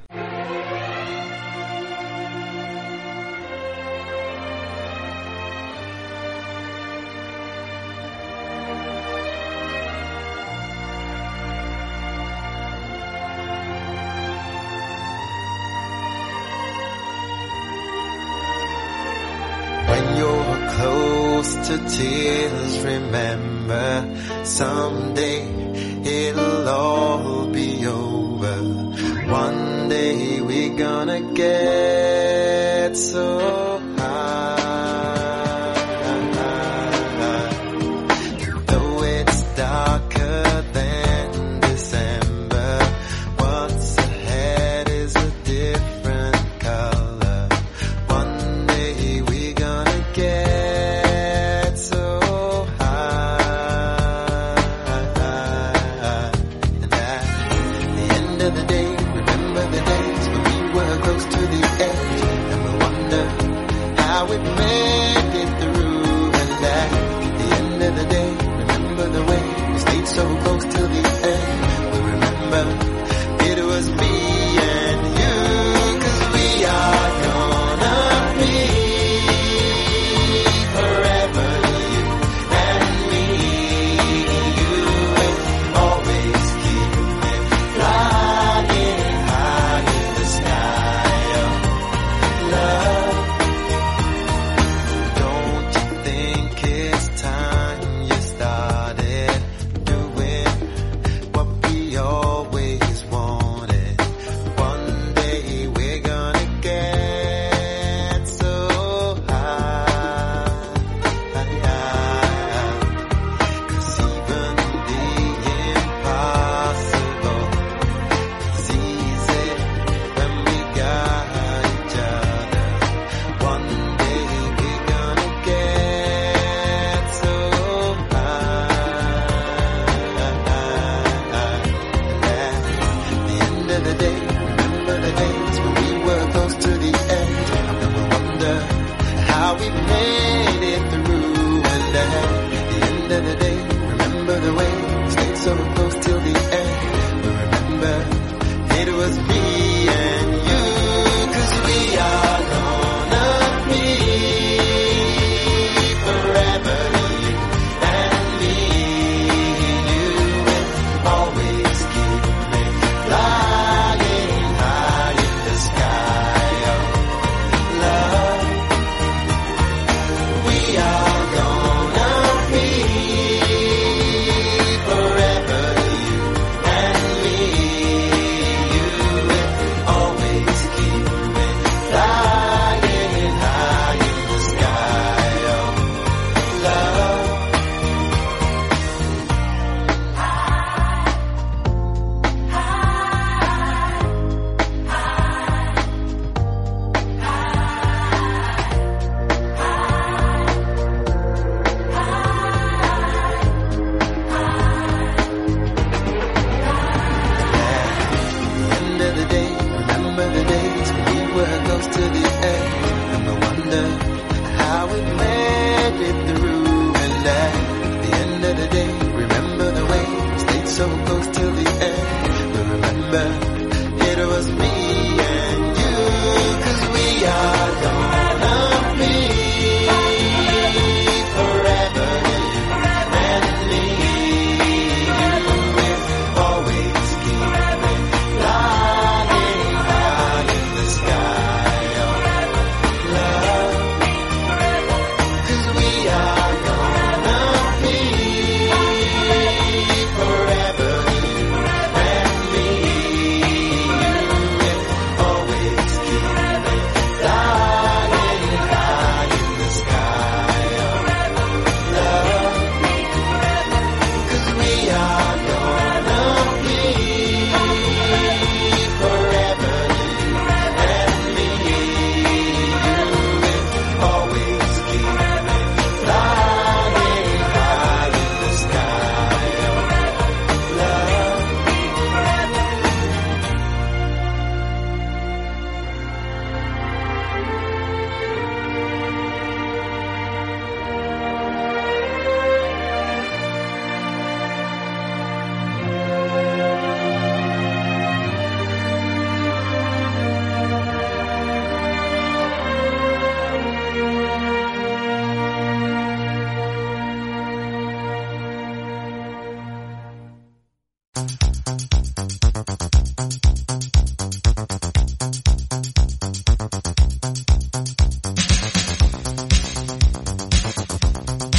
Close 20.78 21.54
to 21.68 21.76
tears, 21.88 22.84
remember 22.84 24.44
someday 24.44 25.67
it'll 26.08 26.68
all 26.68 27.46
be 27.46 27.86
over. 27.86 28.56
One 29.30 29.88
day 29.88 30.40
we're 30.40 30.76
gonna 30.76 31.20
get 31.34 32.96
so 32.96 33.80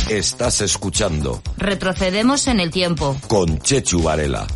Estás 0.09 0.61
escuchando 0.61 1.39
Retrocedemos 1.57 2.47
en 2.47 2.59
el 2.59 2.71
tiempo. 2.71 3.15
con 3.27 3.59
Chechu 3.59 4.01
Varela. 4.01 4.47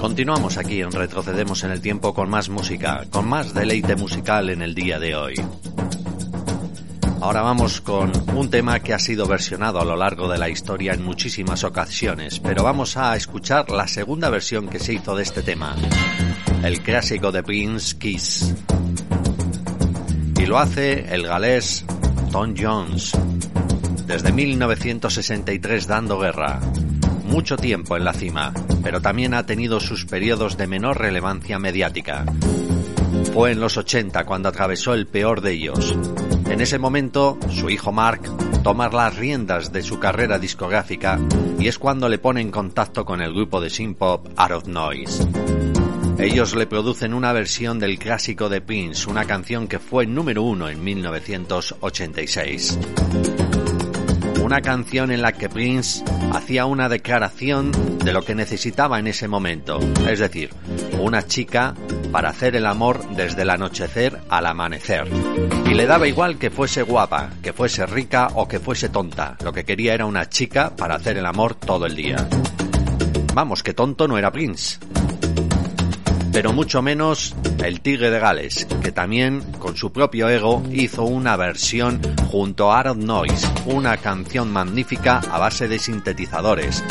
Continuamos 0.00 0.56
aquí 0.56 0.80
en 0.80 0.92
Retrocedemos 0.92 1.64
en 1.64 1.72
el 1.72 1.80
Tiempo 1.80 2.14
con 2.14 2.30
más 2.30 2.48
música, 2.48 3.04
con 3.10 3.28
más 3.28 3.52
deleite 3.52 3.96
musical 3.96 4.50
en 4.50 4.62
el 4.62 4.72
día 4.72 5.00
de 5.00 5.16
hoy. 5.16 5.34
Ahora 7.20 7.42
vamos 7.42 7.80
con 7.80 8.12
un 8.36 8.50
tema 8.50 8.78
que 8.78 8.94
ha 8.94 9.00
sido 9.00 9.26
versionado 9.26 9.80
a 9.80 9.84
lo 9.84 9.96
largo 9.96 10.28
de 10.28 10.38
la 10.38 10.48
historia 10.48 10.92
en 10.92 11.02
muchísimas 11.02 11.64
ocasiones, 11.64 12.38
pero 12.38 12.62
vamos 12.62 12.96
a 12.96 13.16
escuchar 13.16 13.68
la 13.70 13.88
segunda 13.88 14.30
versión 14.30 14.68
que 14.68 14.78
se 14.78 14.94
hizo 14.94 15.16
de 15.16 15.24
este 15.24 15.42
tema, 15.42 15.74
el 16.62 16.80
clásico 16.82 17.32
de 17.32 17.42
Prince 17.42 17.98
Kiss. 17.98 18.54
Y 20.40 20.46
lo 20.46 20.58
hace 20.58 21.14
el 21.14 21.26
galés 21.26 21.84
Tom 22.32 22.54
Jones, 22.58 23.12
desde 24.06 24.32
1963 24.32 25.86
dando 25.86 26.18
guerra. 26.18 26.60
Mucho 27.24 27.58
tiempo 27.58 27.94
en 27.98 28.04
la 28.04 28.14
cima, 28.14 28.54
pero 28.82 29.02
también 29.02 29.34
ha 29.34 29.44
tenido 29.44 29.80
sus 29.80 30.06
periodos 30.06 30.56
de 30.56 30.66
menor 30.66 30.98
relevancia 30.98 31.58
mediática. 31.58 32.24
Fue 33.34 33.52
en 33.52 33.60
los 33.60 33.76
80 33.76 34.24
cuando 34.24 34.48
atravesó 34.48 34.94
el 34.94 35.06
peor 35.06 35.42
de 35.42 35.52
ellos. 35.52 35.94
En 36.46 36.62
ese 36.62 36.78
momento, 36.78 37.38
su 37.50 37.68
hijo 37.68 37.92
Mark 37.92 38.22
toma 38.62 38.88
las 38.88 39.16
riendas 39.16 39.72
de 39.72 39.82
su 39.82 39.98
carrera 39.98 40.38
discográfica 40.38 41.18
y 41.58 41.68
es 41.68 41.78
cuando 41.78 42.08
le 42.08 42.16
pone 42.16 42.40
en 42.40 42.50
contacto 42.50 43.04
con 43.04 43.20
el 43.20 43.34
grupo 43.34 43.60
de 43.60 43.68
synth 43.68 43.98
pop 43.98 44.26
Out 44.36 44.52
of 44.52 44.66
Noise. 44.68 45.59
Ellos 46.22 46.54
le 46.54 46.66
producen 46.66 47.14
una 47.14 47.32
versión 47.32 47.78
del 47.78 47.98
clásico 47.98 48.50
de 48.50 48.60
Prince, 48.60 49.08
una 49.08 49.24
canción 49.24 49.66
que 49.66 49.78
fue 49.78 50.06
número 50.06 50.42
uno 50.42 50.68
en 50.68 50.84
1986. 50.84 52.78
Una 54.42 54.60
canción 54.60 55.12
en 55.12 55.22
la 55.22 55.32
que 55.32 55.48
Prince 55.48 56.04
hacía 56.32 56.66
una 56.66 56.90
declaración 56.90 57.72
de 58.04 58.12
lo 58.12 58.22
que 58.22 58.34
necesitaba 58.34 58.98
en 58.98 59.06
ese 59.06 59.28
momento, 59.28 59.80
es 60.06 60.18
decir, 60.18 60.50
una 61.00 61.26
chica 61.26 61.74
para 62.12 62.28
hacer 62.28 62.54
el 62.54 62.66
amor 62.66 63.02
desde 63.16 63.40
el 63.42 63.50
anochecer 63.50 64.20
al 64.28 64.44
amanecer. 64.44 65.08
Y 65.64 65.72
le 65.72 65.86
daba 65.86 66.06
igual 66.06 66.36
que 66.36 66.50
fuese 66.50 66.82
guapa, 66.82 67.30
que 67.42 67.54
fuese 67.54 67.86
rica 67.86 68.28
o 68.34 68.46
que 68.46 68.60
fuese 68.60 68.90
tonta, 68.90 69.38
lo 69.42 69.54
que 69.54 69.64
quería 69.64 69.94
era 69.94 70.04
una 70.04 70.28
chica 70.28 70.76
para 70.76 70.96
hacer 70.96 71.16
el 71.16 71.24
amor 71.24 71.54
todo 71.54 71.86
el 71.86 71.96
día. 71.96 72.28
Vamos, 73.32 73.62
que 73.62 73.72
tonto 73.72 74.06
no 74.06 74.18
era 74.18 74.30
Prince 74.30 74.78
pero 76.32 76.52
mucho 76.52 76.82
menos 76.82 77.34
el 77.64 77.80
Tigre 77.80 78.10
de 78.10 78.18
Gales, 78.18 78.66
que 78.82 78.92
también, 78.92 79.40
con 79.58 79.76
su 79.76 79.92
propio 79.92 80.28
ego, 80.28 80.62
hizo 80.70 81.04
una 81.04 81.36
versión 81.36 82.00
junto 82.30 82.70
a 82.70 82.80
Aaron 82.80 83.04
Noise, 83.04 83.48
una 83.66 83.96
canción 83.96 84.50
magnífica 84.50 85.20
a 85.30 85.38
base 85.38 85.68
de 85.68 85.78
sintetizadores, 85.78 86.84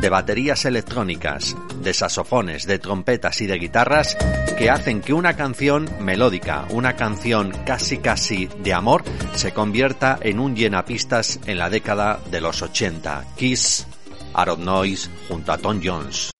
de 0.00 0.08
baterías 0.08 0.64
electrónicas, 0.64 1.56
de 1.82 1.92
saxofones, 1.92 2.66
de 2.66 2.78
trompetas 2.78 3.40
y 3.40 3.46
de 3.46 3.58
guitarras 3.58 4.16
que 4.56 4.70
hacen 4.70 5.00
que 5.00 5.12
una 5.12 5.34
canción 5.34 5.88
melódica, 6.00 6.66
una 6.70 6.96
canción 6.96 7.52
casi 7.64 7.98
casi 7.98 8.48
de 8.62 8.72
amor, 8.72 9.04
se 9.34 9.52
convierta 9.52 10.18
en 10.20 10.40
un 10.40 10.56
llenapistas 10.56 11.40
en 11.46 11.58
la 11.58 11.70
década 11.70 12.20
de 12.30 12.40
los 12.40 12.62
80. 12.62 13.24
Kiss, 13.36 13.86
Aaron 14.34 14.64
Noise 14.64 15.10
junto 15.28 15.52
a 15.52 15.58
Tom 15.58 15.80
Jones. 15.82 16.30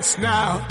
Dance 0.00 0.18
now. 0.18 0.69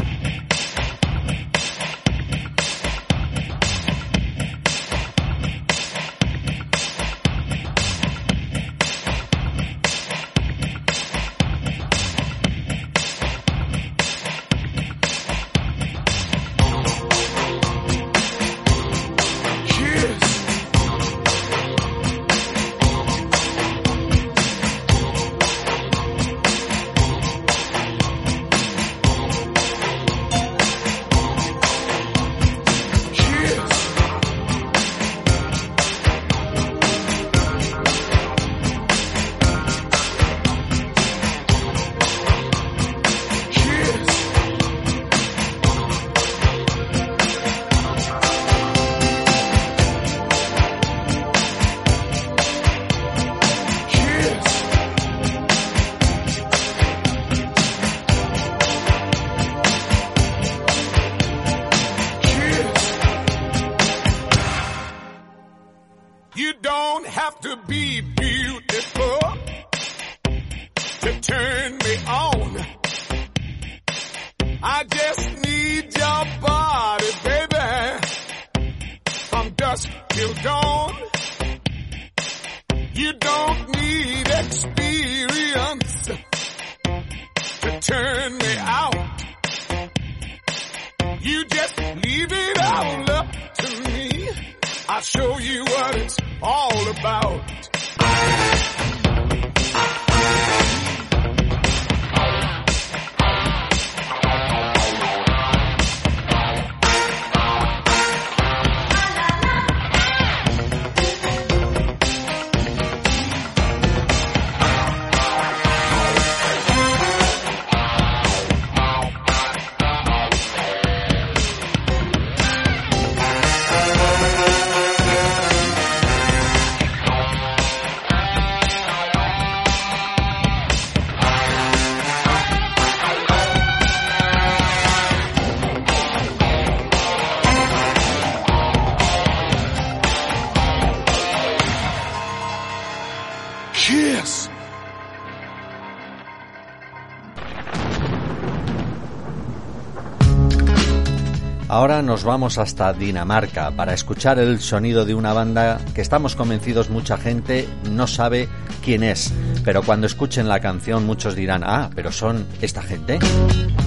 Nos 152.10 152.24
vamos 152.24 152.58
hasta 152.58 152.92
Dinamarca 152.92 153.70
para 153.70 153.94
escuchar 153.94 154.40
el 154.40 154.60
sonido 154.62 155.06
de 155.06 155.14
una 155.14 155.32
banda 155.32 155.78
que 155.94 156.02
estamos 156.02 156.36
convencidos 156.36 156.90
mucha 156.90 157.18
gente 157.18 157.70
no 157.92 158.08
sabe 158.08 158.50
quién 158.84 159.04
es, 159.04 159.32
pero 159.64 159.84
cuando 159.84 160.08
escuchen 160.08 160.48
la 160.48 160.60
canción 160.60 161.06
muchos 161.06 161.36
dirán, 161.36 161.62
ah, 161.64 161.92
pero 161.94 162.12
son 162.12 162.48
esta 162.62 162.82
gente. 162.82 163.20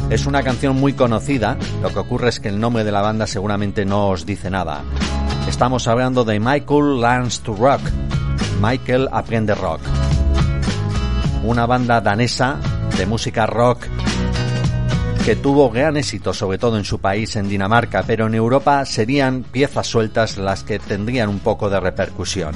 Es 0.08 0.24
una 0.24 0.44
canción 0.44 0.76
muy 0.76 0.92
conocida, 0.92 1.58
lo 1.82 1.88
que 1.88 1.98
ocurre 1.98 2.28
es 2.28 2.38
que 2.38 2.48
el 2.48 2.60
nombre 2.60 2.84
de 2.84 2.92
la 2.92 3.02
banda 3.02 3.26
seguramente 3.26 3.84
no 3.84 4.10
os 4.10 4.24
dice 4.24 4.50
nada. 4.50 4.84
Estamos 5.48 5.88
hablando 5.88 6.22
de 6.22 6.38
Michael 6.38 7.00
Learns 7.00 7.40
to 7.40 7.56
Rock. 7.56 7.80
Michael 8.60 9.08
aprende 9.10 9.56
rock. 9.56 9.80
Una 11.42 11.66
banda 11.66 12.00
danesa 12.00 12.60
de 12.96 13.04
música 13.04 13.46
rock 13.46 13.88
que 15.24 15.36
tuvo 15.36 15.70
gran 15.70 15.96
éxito 15.96 16.34
sobre 16.34 16.58
todo 16.58 16.76
en 16.76 16.84
su 16.84 16.98
país, 16.98 17.36
en 17.36 17.48
Dinamarca, 17.48 18.02
pero 18.04 18.26
en 18.26 18.34
Europa 18.34 18.84
serían 18.84 19.44
piezas 19.44 19.86
sueltas 19.86 20.36
las 20.36 20.64
que 20.64 20.80
tendrían 20.80 21.28
un 21.28 21.38
poco 21.38 21.70
de 21.70 21.78
repercusión. 21.78 22.52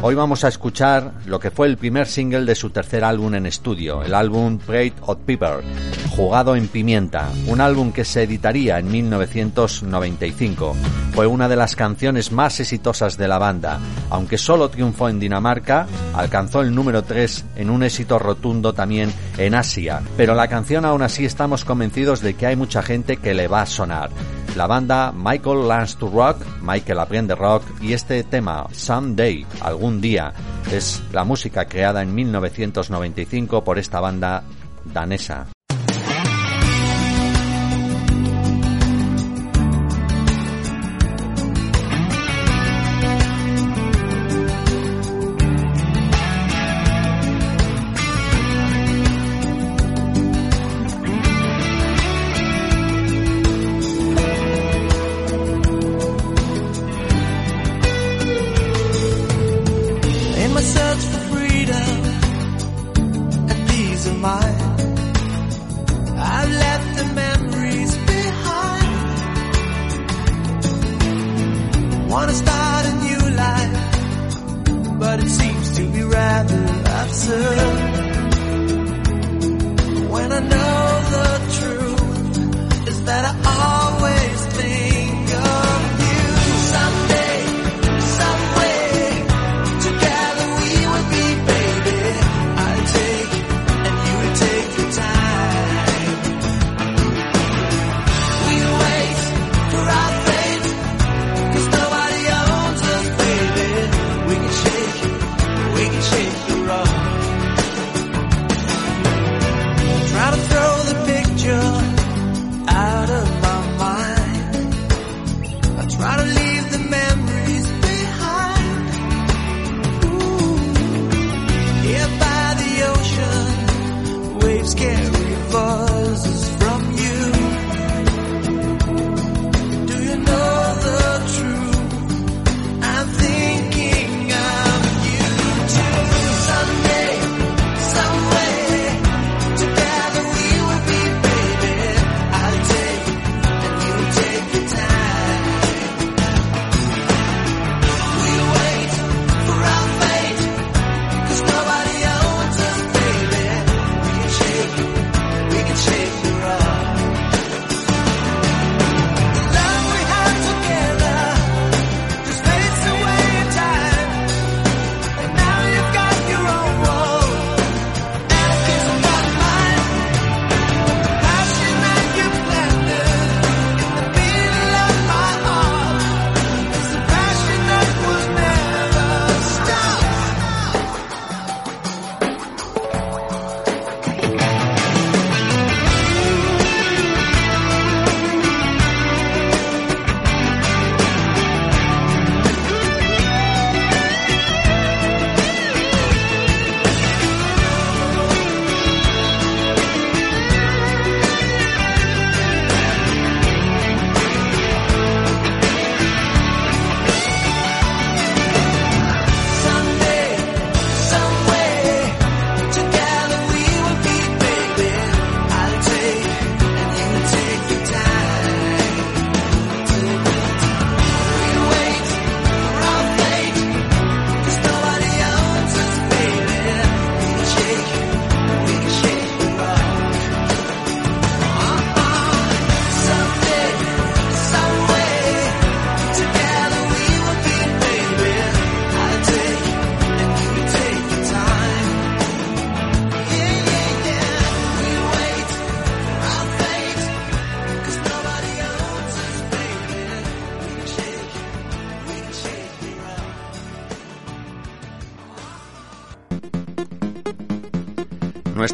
Hoy 0.00 0.14
vamos 0.14 0.44
a 0.44 0.48
escuchar 0.48 1.12
lo 1.26 1.40
que 1.40 1.50
fue 1.50 1.66
el 1.66 1.76
primer 1.76 2.06
single 2.06 2.44
de 2.44 2.54
su 2.54 2.70
tercer 2.70 3.02
álbum 3.02 3.34
en 3.34 3.46
estudio, 3.46 4.04
el 4.04 4.14
álbum 4.14 4.58
Pride 4.58 4.94
of 5.00 5.18
Pepper, 5.26 5.64
jugado 6.14 6.54
en 6.54 6.68
pimienta, 6.68 7.28
un 7.48 7.60
álbum 7.60 7.90
que 7.90 8.04
se 8.04 8.22
editaría 8.22 8.78
en 8.78 8.90
1995. 8.90 10.76
Fue 11.12 11.26
una 11.26 11.48
de 11.48 11.56
las 11.56 11.74
canciones 11.74 12.30
más 12.30 12.60
exitosas 12.60 13.16
de 13.16 13.26
la 13.26 13.38
banda, 13.38 13.80
aunque 14.10 14.38
solo 14.38 14.68
triunfó 14.68 15.08
en 15.08 15.18
Dinamarca, 15.18 15.86
alcanzó 16.14 16.60
el 16.60 16.72
número 16.72 17.02
3 17.02 17.44
en 17.56 17.70
un 17.70 17.82
éxito 17.82 18.20
rotundo 18.20 18.72
también 18.72 19.12
en 19.38 19.56
Asia, 19.56 20.02
pero 20.16 20.34
la 20.34 20.46
canción 20.46 20.84
aún 20.84 21.02
así 21.02 21.24
estamos 21.24 21.64
convencidos 21.64 22.20
de 22.20 22.34
que 22.34 22.46
hay 22.46 22.56
mucha 22.56 22.82
gente 22.82 23.16
que 23.16 23.34
le 23.34 23.48
va 23.48 23.62
a 23.62 23.66
sonar. 23.66 24.10
La 24.56 24.68
banda 24.68 25.10
Michael 25.12 25.66
Learns 25.66 25.96
to 25.96 26.08
Rock, 26.08 26.44
Michael 26.62 27.00
aprende 27.00 27.34
rock 27.34 27.64
y 27.80 27.92
este 27.92 28.22
tema 28.22 28.68
Someday, 28.70 29.44
algún 29.60 30.00
día, 30.00 30.32
es 30.70 31.02
la 31.12 31.24
música 31.24 31.64
creada 31.64 32.02
en 32.02 32.14
1995 32.14 33.64
por 33.64 33.80
esta 33.80 33.98
banda 33.98 34.44
danesa. 34.84 35.53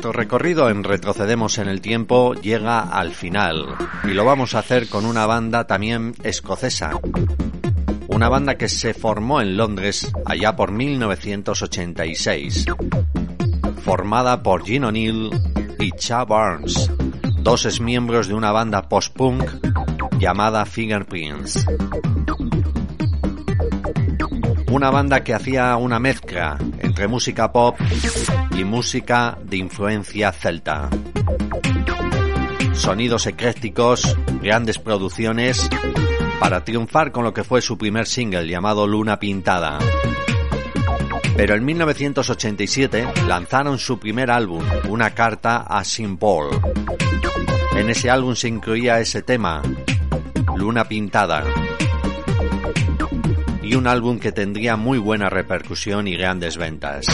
Nuestro 0.01 0.19
recorrido 0.19 0.71
en 0.71 0.83
Retrocedemos 0.83 1.59
en 1.59 1.69
el 1.69 1.83
Tiempo 1.83 2.33
llega 2.33 2.81
al 2.81 3.13
final 3.13 3.77
y 4.05 4.15
lo 4.15 4.25
vamos 4.25 4.55
a 4.55 4.61
hacer 4.61 4.89
con 4.89 5.05
una 5.05 5.27
banda 5.27 5.67
también 5.67 6.15
escocesa. 6.23 6.99
Una 8.09 8.31
banda 8.31 8.55
que 8.55 8.71
se 8.71 8.95
formó 8.95 9.43
en 9.43 9.59
Londres 9.59 10.11
allá 10.25 10.57
por 10.57 10.73
1986. 10.73 12.65
Formada 13.85 14.43
por 14.43 14.65
Gene 14.65 14.87
O'Neill 14.87 15.39
y 15.79 15.91
Cha 15.91 16.25
Barnes, 16.25 16.91
dos 17.41 17.67
ex 17.67 17.83
miembros 17.83 18.27
de 18.27 18.33
una 18.33 18.53
banda 18.53 18.89
post-punk 18.89 19.45
llamada 20.19 20.65
Fingerprints. 20.65 21.67
Una 24.71 24.89
banda 24.89 25.23
que 25.23 25.35
hacía 25.35 25.77
una 25.77 25.99
mezcla 25.99 26.57
entre 26.79 27.07
música 27.07 27.53
pop 27.53 27.77
y 28.61 28.65
música 28.65 29.39
de 29.43 29.57
influencia 29.57 30.33
celta. 30.33 30.91
Sonidos 32.75 33.27
eclécticos, 33.27 34.17
grandes 34.43 34.79
producciones, 34.79 35.69
para 36.39 36.63
triunfar 36.63 37.11
con 37.11 37.25
lo 37.25 37.33
que 37.33 37.43
fue 37.43 37.63
su 37.63 37.79
primer 37.79 38.07
single 38.07 38.47
llamado 38.47 38.87
Luna 38.87 39.19
Pintada. 39.19 39.79
Pero 41.37 41.55
en 41.55 41.65
1987 41.65 43.09
lanzaron 43.27 43.79
su 43.79 43.99
primer 43.99 44.31
álbum, 44.31 44.63
Una 44.89 45.15
carta 45.15 45.65
a 45.67 45.81
St. 45.81 46.19
Paul. 46.19 46.51
En 47.77 47.89
ese 47.89 48.11
álbum 48.11 48.35
se 48.35 48.49
incluía 48.49 49.01
ese 49.01 49.23
tema, 49.23 49.63
Luna 50.55 50.85
Pintada, 50.85 51.45
y 53.63 53.75
un 53.75 53.87
álbum 53.87 54.19
que 54.19 54.33
tendría 54.33 54.77
muy 54.77 54.99
buena 54.99 55.31
repercusión 55.31 56.07
y 56.09 56.17
grandes 56.17 56.59
ventas. 56.59 57.07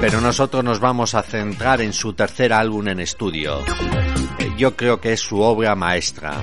Pero 0.00 0.20
nosotros 0.20 0.62
nos 0.62 0.78
vamos 0.78 1.14
a 1.14 1.22
centrar 1.22 1.80
en 1.80 1.92
su 1.92 2.12
tercer 2.12 2.52
álbum 2.52 2.86
en 2.88 3.00
estudio. 3.00 3.64
Yo 4.56 4.76
creo 4.76 5.00
que 5.00 5.12
es 5.12 5.20
su 5.20 5.40
obra 5.40 5.74
maestra. 5.74 6.40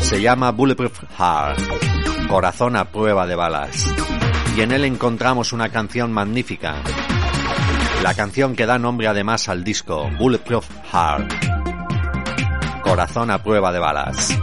Se 0.00 0.20
llama 0.20 0.50
Bulletproof 0.50 1.00
Heart, 1.18 2.28
Corazón 2.28 2.76
a 2.76 2.90
prueba 2.90 3.26
de 3.26 3.34
balas. 3.34 3.86
Y 4.56 4.60
en 4.60 4.72
él 4.72 4.84
encontramos 4.84 5.52
una 5.52 5.70
canción 5.70 6.12
magnífica. 6.12 6.76
La 8.02 8.14
canción 8.14 8.54
que 8.54 8.66
da 8.66 8.78
nombre 8.78 9.08
además 9.08 9.48
al 9.48 9.64
disco, 9.64 10.10
Bulletproof 10.18 10.66
Heart. 10.92 11.32
Corazón 12.82 13.30
a 13.30 13.42
prueba 13.42 13.72
de 13.72 13.78
balas. 13.78 14.38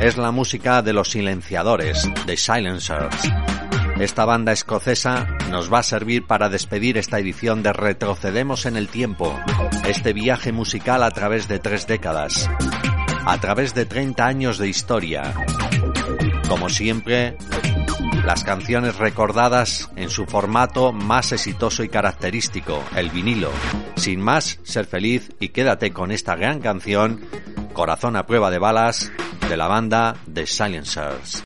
Es 0.00 0.16
la 0.16 0.30
música 0.32 0.82
de 0.82 0.92
los 0.92 1.10
silenciadores, 1.10 2.08
de 2.26 2.36
Silencers. 2.36 3.30
Esta 4.00 4.24
banda 4.24 4.52
escocesa 4.52 5.28
nos 5.50 5.70
va 5.70 5.80
a 5.80 5.82
servir 5.82 6.26
para 6.26 6.48
despedir 6.48 6.96
esta 6.96 7.18
edición 7.18 7.62
de 7.62 7.74
Retrocedemos 7.74 8.64
en 8.64 8.76
el 8.76 8.88
Tiempo, 8.88 9.38
este 9.86 10.14
viaje 10.14 10.52
musical 10.52 11.02
a 11.02 11.10
través 11.10 11.48
de 11.48 11.58
tres 11.58 11.86
décadas, 11.86 12.48
a 13.26 13.38
través 13.40 13.74
de 13.74 13.84
30 13.84 14.26
años 14.26 14.56
de 14.56 14.68
historia. 14.68 15.34
Como 16.48 16.70
siempre, 16.70 17.36
las 18.24 18.42
canciones 18.42 18.96
recordadas 18.96 19.90
en 19.96 20.08
su 20.08 20.24
formato 20.24 20.92
más 20.92 21.32
exitoso 21.32 21.84
y 21.84 21.90
característico, 21.90 22.82
el 22.96 23.10
vinilo. 23.10 23.50
Sin 23.96 24.22
más, 24.22 24.60
ser 24.62 24.86
feliz 24.86 25.30
y 25.40 25.50
quédate 25.50 25.92
con 25.92 26.10
esta 26.10 26.36
gran 26.36 26.60
canción, 26.60 27.20
Corazón 27.74 28.16
a 28.16 28.24
prueba 28.24 28.50
de 28.50 28.58
balas, 28.58 29.12
de 29.46 29.58
la 29.58 29.68
banda 29.68 30.16
The 30.32 30.46
Silencers. 30.46 31.42